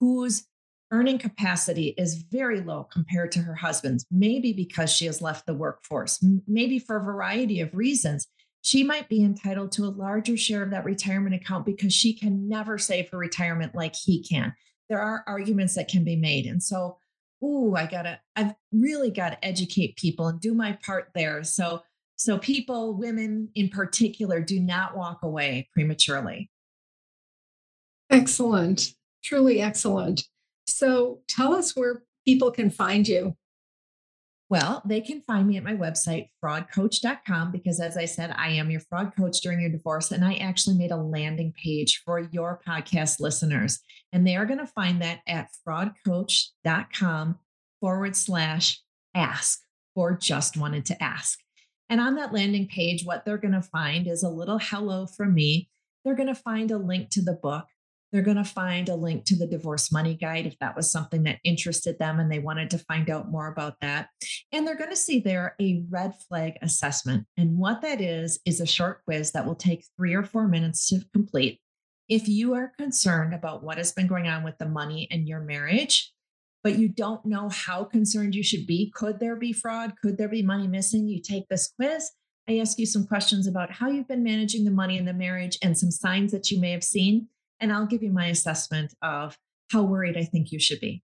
whose 0.00 0.44
earning 0.90 1.18
capacity 1.18 1.94
is 1.96 2.24
very 2.30 2.60
low 2.60 2.84
compared 2.84 3.30
to 3.32 3.40
her 3.40 3.54
husband's, 3.54 4.04
maybe 4.10 4.52
because 4.52 4.90
she 4.90 5.06
has 5.06 5.22
left 5.22 5.46
the 5.46 5.54
workforce, 5.54 6.22
maybe 6.46 6.78
for 6.78 6.96
a 6.96 7.04
variety 7.04 7.60
of 7.60 7.74
reasons, 7.74 8.26
she 8.62 8.84
might 8.84 9.08
be 9.08 9.22
entitled 9.22 9.72
to 9.72 9.84
a 9.84 9.96
larger 9.96 10.36
share 10.36 10.62
of 10.62 10.70
that 10.70 10.84
retirement 10.84 11.34
account 11.34 11.64
because 11.64 11.92
she 11.92 12.12
can 12.12 12.48
never 12.48 12.76
save 12.76 13.08
for 13.08 13.16
retirement 13.16 13.74
like 13.74 13.94
he 13.94 14.22
can. 14.22 14.52
There 14.88 15.00
are 15.00 15.24
arguments 15.26 15.74
that 15.76 15.88
can 15.88 16.04
be 16.04 16.16
made. 16.16 16.46
And 16.46 16.62
so, 16.62 16.98
ooh, 17.42 17.74
I 17.74 17.86
gotta, 17.86 18.20
I've 18.36 18.54
really 18.72 19.10
got 19.10 19.30
to 19.30 19.44
educate 19.44 19.96
people 19.96 20.26
and 20.26 20.40
do 20.40 20.52
my 20.52 20.78
part 20.84 21.10
there. 21.14 21.42
So, 21.44 21.82
so 22.16 22.36
people, 22.36 22.94
women 22.94 23.48
in 23.54 23.70
particular, 23.70 24.40
do 24.40 24.60
not 24.60 24.96
walk 24.96 25.20
away 25.22 25.70
prematurely. 25.72 26.50
Excellent. 28.10 28.92
Truly 29.22 29.60
excellent. 29.62 30.24
So 30.70 31.20
tell 31.28 31.54
us 31.54 31.76
where 31.76 32.02
people 32.26 32.50
can 32.50 32.70
find 32.70 33.06
you. 33.06 33.36
Well, 34.48 34.82
they 34.84 35.00
can 35.00 35.20
find 35.22 35.46
me 35.46 35.56
at 35.58 35.62
my 35.62 35.74
website, 35.74 36.30
fraudcoach.com, 36.44 37.52
because 37.52 37.78
as 37.78 37.96
I 37.96 38.04
said, 38.04 38.34
I 38.36 38.48
am 38.48 38.68
your 38.68 38.80
fraud 38.80 39.12
coach 39.16 39.40
during 39.40 39.60
your 39.60 39.70
divorce. 39.70 40.10
And 40.10 40.24
I 40.24 40.34
actually 40.34 40.76
made 40.76 40.90
a 40.90 40.96
landing 40.96 41.52
page 41.52 42.02
for 42.04 42.28
your 42.32 42.60
podcast 42.66 43.20
listeners. 43.20 43.78
And 44.12 44.26
they 44.26 44.34
are 44.34 44.46
going 44.46 44.58
to 44.58 44.66
find 44.66 45.00
that 45.02 45.20
at 45.28 45.50
fraudcoach.com 45.66 47.38
forward 47.80 48.16
slash 48.16 48.80
ask 49.14 49.60
or 49.94 50.16
just 50.16 50.56
wanted 50.56 50.84
to 50.86 51.00
ask. 51.00 51.38
And 51.88 52.00
on 52.00 52.16
that 52.16 52.32
landing 52.32 52.66
page, 52.66 53.04
what 53.04 53.24
they're 53.24 53.38
going 53.38 53.54
to 53.54 53.62
find 53.62 54.08
is 54.08 54.24
a 54.24 54.28
little 54.28 54.58
hello 54.58 55.06
from 55.06 55.32
me. 55.34 55.68
They're 56.04 56.16
going 56.16 56.28
to 56.28 56.34
find 56.34 56.72
a 56.72 56.78
link 56.78 57.10
to 57.10 57.22
the 57.22 57.34
book. 57.34 57.66
They're 58.12 58.22
going 58.22 58.36
to 58.36 58.44
find 58.44 58.88
a 58.88 58.94
link 58.94 59.24
to 59.26 59.36
the 59.36 59.46
divorce 59.46 59.92
money 59.92 60.14
guide 60.14 60.46
if 60.46 60.58
that 60.58 60.76
was 60.76 60.90
something 60.90 61.22
that 61.24 61.38
interested 61.44 61.98
them 61.98 62.18
and 62.18 62.30
they 62.30 62.40
wanted 62.40 62.70
to 62.70 62.78
find 62.78 63.08
out 63.08 63.30
more 63.30 63.48
about 63.48 63.76
that. 63.80 64.08
And 64.52 64.66
they're 64.66 64.76
going 64.76 64.90
to 64.90 64.96
see 64.96 65.20
there 65.20 65.54
a 65.60 65.84
red 65.88 66.14
flag 66.28 66.54
assessment. 66.62 67.26
And 67.36 67.56
what 67.56 67.82
that 67.82 68.00
is, 68.00 68.40
is 68.44 68.60
a 68.60 68.66
short 68.66 69.04
quiz 69.04 69.32
that 69.32 69.46
will 69.46 69.54
take 69.54 69.84
three 69.96 70.14
or 70.14 70.24
four 70.24 70.48
minutes 70.48 70.88
to 70.88 71.00
complete. 71.12 71.60
If 72.08 72.28
you 72.28 72.54
are 72.54 72.72
concerned 72.76 73.32
about 73.32 73.62
what 73.62 73.78
has 73.78 73.92
been 73.92 74.08
going 74.08 74.26
on 74.26 74.42
with 74.42 74.58
the 74.58 74.68
money 74.68 75.06
in 75.10 75.28
your 75.28 75.40
marriage, 75.40 76.12
but 76.64 76.76
you 76.76 76.88
don't 76.88 77.24
know 77.24 77.48
how 77.48 77.84
concerned 77.84 78.34
you 78.34 78.42
should 78.42 78.66
be, 78.66 78.92
could 78.94 79.20
there 79.20 79.36
be 79.36 79.52
fraud? 79.52 79.94
Could 80.02 80.18
there 80.18 80.28
be 80.28 80.42
money 80.42 80.66
missing? 80.66 81.06
You 81.06 81.22
take 81.22 81.48
this 81.48 81.72
quiz. 81.76 82.10
I 82.48 82.58
ask 82.58 82.78
you 82.78 82.86
some 82.86 83.06
questions 83.06 83.46
about 83.46 83.70
how 83.70 83.88
you've 83.88 84.08
been 84.08 84.24
managing 84.24 84.64
the 84.64 84.72
money 84.72 84.98
in 84.98 85.04
the 85.04 85.14
marriage 85.14 85.56
and 85.62 85.78
some 85.78 85.92
signs 85.92 86.32
that 86.32 86.50
you 86.50 86.60
may 86.60 86.72
have 86.72 86.82
seen 86.82 87.28
and 87.60 87.72
I'll 87.72 87.86
give 87.86 88.02
you 88.02 88.12
my 88.12 88.26
assessment 88.26 88.94
of 89.02 89.36
how 89.70 89.82
worried 89.82 90.16
I 90.16 90.24
think 90.24 90.52
you 90.52 90.58
should 90.58 90.80
be. 90.80 91.02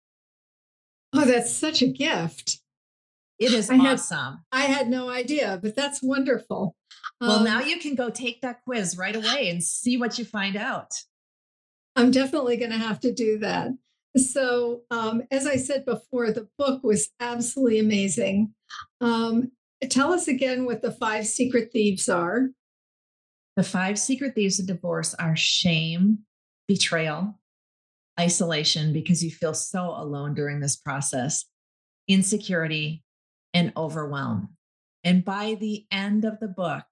Oh, 1.13 1.25
that's 1.25 1.53
such 1.53 1.81
a 1.81 1.87
gift. 1.87 2.59
It 3.39 3.51
is 3.51 3.69
I 3.69 3.77
awesome. 3.77 4.43
Had, 4.51 4.61
I 4.61 4.61
had 4.65 4.89
no 4.89 5.09
idea, 5.09 5.59
but 5.61 5.75
that's 5.75 6.01
wonderful. 6.01 6.75
Well, 7.19 7.39
um, 7.39 7.43
now 7.43 7.59
you 7.59 7.79
can 7.79 7.95
go 7.95 8.09
take 8.09 8.41
that 8.41 8.61
quiz 8.63 8.97
right 8.97 9.15
away 9.15 9.49
and 9.49 9.63
see 9.63 9.97
what 9.97 10.17
you 10.17 10.25
find 10.25 10.55
out. 10.55 10.91
I'm 11.95 12.11
definitely 12.11 12.57
going 12.57 12.71
to 12.71 12.77
have 12.77 12.99
to 13.01 13.13
do 13.13 13.39
that. 13.39 13.69
So, 14.15 14.81
um, 14.91 15.23
as 15.31 15.47
I 15.47 15.55
said 15.55 15.85
before, 15.85 16.31
the 16.31 16.47
book 16.57 16.83
was 16.83 17.09
absolutely 17.19 17.79
amazing. 17.79 18.53
Um, 19.01 19.51
tell 19.89 20.13
us 20.13 20.27
again 20.27 20.65
what 20.65 20.81
the 20.81 20.91
five 20.91 21.25
secret 21.25 21.71
thieves 21.71 22.09
are. 22.09 22.49
The 23.55 23.63
five 23.63 23.99
secret 23.99 24.35
thieves 24.35 24.59
of 24.59 24.67
divorce 24.67 25.13
are 25.15 25.35
shame, 25.35 26.19
betrayal, 26.67 27.39
isolation 28.19 28.93
because 28.93 29.23
you 29.23 29.31
feel 29.31 29.53
so 29.53 29.89
alone 29.89 30.33
during 30.33 30.59
this 30.59 30.75
process, 30.75 31.45
insecurity, 32.07 33.03
and 33.53 33.71
overwhelm. 33.75 34.49
And 35.03 35.23
by 35.25 35.55
the 35.59 35.85
end 35.91 36.25
of 36.25 36.39
the 36.39 36.47
book, 36.47 36.85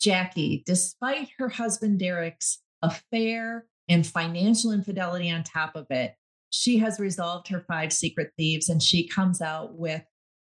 Jackie, 0.00 0.62
despite 0.66 1.30
her 1.38 1.48
husband 1.48 1.98
Derek's 1.98 2.58
affair 2.82 3.66
and 3.88 4.06
financial 4.06 4.72
infidelity 4.72 5.30
on 5.30 5.44
top 5.44 5.76
of 5.76 5.86
it, 5.90 6.14
she 6.50 6.78
has 6.78 7.00
resolved 7.00 7.48
her 7.48 7.64
five 7.66 7.92
secret 7.92 8.32
thieves 8.36 8.68
and 8.68 8.82
she 8.82 9.08
comes 9.08 9.40
out 9.40 9.76
with 9.76 10.02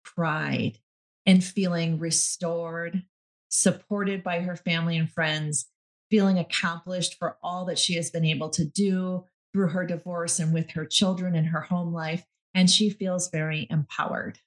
pride 0.05 0.79
and 1.27 1.43
feeling 1.43 1.99
restored, 1.99 3.03
supported 3.49 4.23
by 4.25 4.41
her 4.41 4.57
family 4.57 4.97
and 4.97 5.11
friends, 5.11 5.67
feeling 6.13 6.39
accomplished 6.39 7.19
for 7.19 7.39
all 7.43 7.65
that 7.65 7.79
she 7.79 7.95
has 7.95 8.11
been 8.11 8.27
able 8.27 8.51
to 8.51 8.67
do 8.67 9.25
through 9.55 9.69
her 9.69 9.87
divorce 9.87 10.39
and 10.39 10.53
with 10.53 10.71
her 10.73 10.85
children 10.85 11.35
and 11.35 11.47
her 11.47 11.63
home 11.63 11.95
life. 11.95 12.27
And 12.55 12.71
she 12.71 12.91
feels 12.91 13.31
very 13.31 13.67
empowered. 13.71 14.39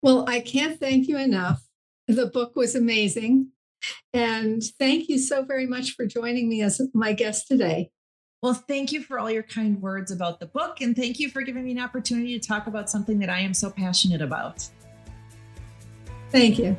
Well, 0.00 0.24
I 0.26 0.40
can't 0.40 0.80
thank 0.80 1.08
you 1.08 1.18
enough. 1.18 1.62
The 2.08 2.24
book 2.24 2.56
was 2.56 2.74
amazing. 2.74 3.50
And 4.14 4.62
thank 4.78 5.10
you 5.10 5.18
so 5.18 5.44
very 5.44 5.66
much 5.66 5.90
for 5.90 6.06
joining 6.06 6.48
me 6.48 6.62
as 6.62 6.80
my 6.94 7.12
guest 7.12 7.46
today. 7.46 7.90
Well, 8.42 8.54
thank 8.54 8.92
you 8.92 9.02
for 9.02 9.18
all 9.18 9.30
your 9.30 9.42
kind 9.42 9.82
words 9.82 10.10
about 10.10 10.40
the 10.40 10.46
book. 10.46 10.80
And 10.80 10.96
thank 10.96 11.20
you 11.20 11.28
for 11.28 11.42
giving 11.42 11.64
me 11.64 11.72
an 11.72 11.80
opportunity 11.80 12.38
to 12.38 12.46
talk 12.46 12.66
about 12.66 12.88
something 12.88 13.18
that 13.18 13.28
I 13.28 13.40
am 13.40 13.52
so 13.52 13.70
passionate 13.70 14.22
about. 14.22 14.66
Thank 16.30 16.58
you. 16.58 16.78